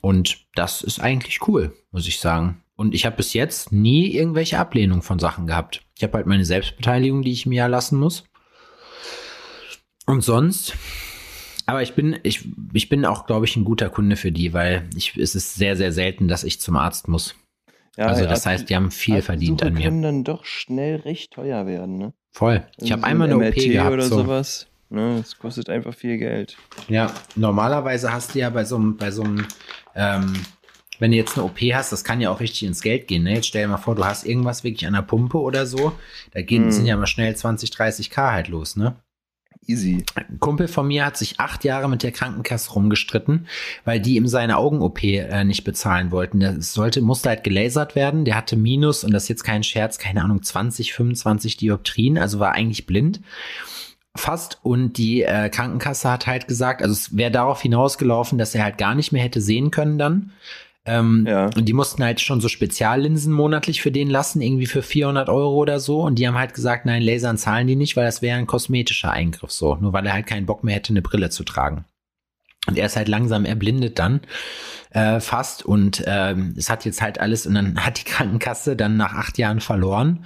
[0.01, 2.60] Und das ist eigentlich cool, muss ich sagen.
[2.81, 5.83] Und ich habe bis jetzt nie irgendwelche Ablehnung von Sachen gehabt.
[5.95, 8.23] Ich habe halt meine Selbstbeteiligung, die ich mir ja lassen muss.
[10.07, 10.73] Und sonst,
[11.67, 14.89] aber ich bin, ich, ich bin auch, glaube ich, ein guter Kunde für die, weil
[14.95, 17.35] ich, es ist sehr, sehr selten, dass ich zum Arzt muss.
[17.97, 19.83] Ja, also das heißt, die haben viel verdient Absuche an mir.
[19.83, 22.13] können dann doch schnell recht teuer werden, ne?
[22.31, 22.65] Voll.
[22.77, 23.93] Ich habe So einmal ein eine OP MRT gehabt.
[23.93, 24.15] oder so.
[24.23, 24.67] sowas.
[24.89, 26.57] Ne, das kostet einfach viel Geld.
[26.89, 29.45] Ja, normalerweise hast du ja bei so einem, bei so einem,
[29.93, 30.33] ähm,
[31.01, 33.23] wenn du jetzt eine OP hast, das kann ja auch richtig ins Geld gehen.
[33.23, 33.33] Ne?
[33.33, 35.93] Jetzt stell dir mal vor, du hast irgendwas wirklich an der Pumpe oder so.
[36.31, 36.71] Da gehen, Hm.
[36.71, 38.95] sind ja mal schnell 20, 30k halt los, ne?
[39.65, 40.05] Easy.
[40.13, 43.47] Ein Kumpel von mir hat sich acht Jahre mit der Krankenkasse rumgestritten,
[43.83, 46.39] weil die ihm seine Augen-OP äh, nicht bezahlen wollten.
[46.39, 48.23] Das sollte, musste halt gelasert werden.
[48.23, 52.39] Der hatte Minus, und das ist jetzt kein Scherz, keine Ahnung, 20, 25 Dioptrien, also
[52.39, 53.21] war eigentlich blind.
[54.15, 54.59] Fast.
[54.61, 58.77] Und die äh, Krankenkasse hat halt gesagt, also es wäre darauf hinausgelaufen, dass er halt
[58.77, 60.31] gar nicht mehr hätte sehen können dann.
[60.85, 61.45] Ähm, Ja.
[61.55, 65.55] Und die mussten halt schon so Speziallinsen monatlich für den lassen, irgendwie für 400 Euro
[65.55, 66.01] oder so.
[66.01, 69.11] Und die haben halt gesagt, nein, Lasern zahlen die nicht, weil das wäre ein kosmetischer
[69.11, 69.75] Eingriff so.
[69.75, 71.85] Nur weil er halt keinen Bock mehr hätte, eine Brille zu tragen.
[72.67, 74.21] Und er ist halt langsam erblindet dann
[74.91, 75.63] äh, fast.
[75.63, 79.37] Und ähm, es hat jetzt halt alles, und dann hat die Krankenkasse dann nach acht
[79.37, 80.25] Jahren verloren.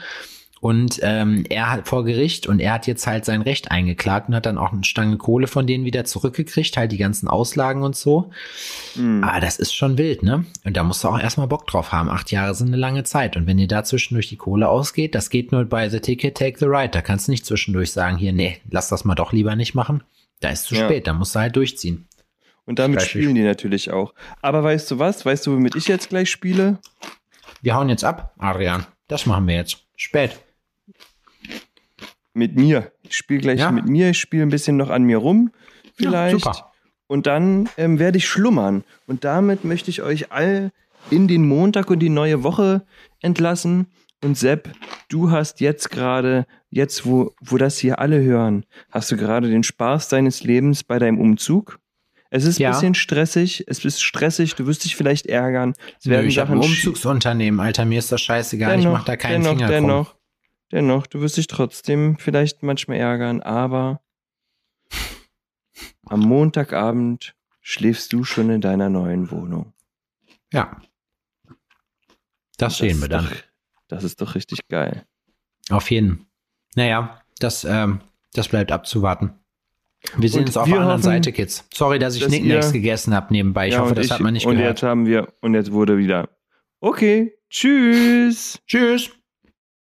[0.61, 4.35] Und ähm, er hat vor Gericht und er hat jetzt halt sein Recht eingeklagt und
[4.35, 7.95] hat dann auch eine Stange Kohle von denen wieder zurückgekriegt, halt die ganzen Auslagen und
[7.95, 8.31] so.
[8.95, 9.23] Hm.
[9.23, 10.45] Aber das ist schon wild, ne?
[10.63, 12.09] Und da musst du auch erstmal Bock drauf haben.
[12.09, 13.35] Acht Jahre sind eine lange Zeit.
[13.37, 16.57] Und wenn dir da zwischendurch die Kohle ausgeht, das geht nur bei The Ticket, Take
[16.57, 16.89] the Ride.
[16.89, 20.03] Da kannst du nicht zwischendurch sagen, hier, nee, lass das mal doch lieber nicht machen.
[20.39, 20.85] Da ist zu Ja.
[20.85, 22.07] spät, da musst du halt durchziehen.
[22.65, 24.13] Und damit Gleich spielen die natürlich auch.
[24.41, 25.25] Aber weißt du was?
[25.25, 26.79] Weißt du, womit ich jetzt gleich spiele?
[27.61, 28.85] Wir hauen jetzt ab, Adrian.
[29.07, 29.77] Das machen wir jetzt.
[29.95, 30.39] Spät.
[32.35, 32.91] Mit mir.
[33.01, 33.71] Ich spiele gleich Ja.
[33.71, 34.11] mit mir.
[34.11, 35.51] Ich spiele ein bisschen noch an mir rum.
[35.95, 36.41] Vielleicht.
[36.43, 36.71] super.
[37.07, 38.83] Und dann ähm, werde ich schlummern.
[39.07, 40.71] Und damit möchte ich euch all
[41.11, 42.85] in den Montag und die neue Woche
[43.21, 43.87] entlassen.
[44.23, 44.69] Und Sepp,
[45.07, 49.61] du hast jetzt gerade, jetzt wo, wo das hier alle hören, hast du gerade den
[49.63, 51.79] Spaß deines Lebens bei deinem Umzug?
[52.31, 52.69] Es ist Ja.
[52.69, 55.73] ein bisschen stressig, es ist stressig, du wirst dich vielleicht ärgern.
[55.99, 58.79] Es werden Nö, ich habe ein Umzugsunternehmen, Alter, mir ist das scheißegal.
[58.79, 60.15] ich mach da keinen dennoch, Finger dennoch,
[60.71, 64.01] dennoch, du wirst dich trotzdem vielleicht manchmal ärgern, aber
[66.07, 69.73] am Montagabend schläfst du schon in deiner neuen Wohnung.
[70.53, 70.79] Ja.
[72.57, 73.25] Das sehen ist wir dann.
[73.25, 73.35] Doch,
[73.87, 75.05] das ist doch richtig geil.
[75.69, 76.27] Auf jeden.
[76.75, 78.01] Naja, das, ähm,
[78.33, 79.33] das bleibt abzuwarten.
[80.17, 81.67] Wir sehen Und uns auf der anderen hoffen, Seite, Kids.
[81.73, 83.67] Sorry, dass ich dass Knickknacks ihr- gegessen habe nebenbei.
[83.67, 84.77] Ich Ja, hoffe, und das ich- hat man nicht Und gehört.
[84.77, 86.29] jetzt haben wir, und jetzt wurde wieder.
[86.79, 88.61] Okay, tschüss.
[88.67, 89.09] Tschüss.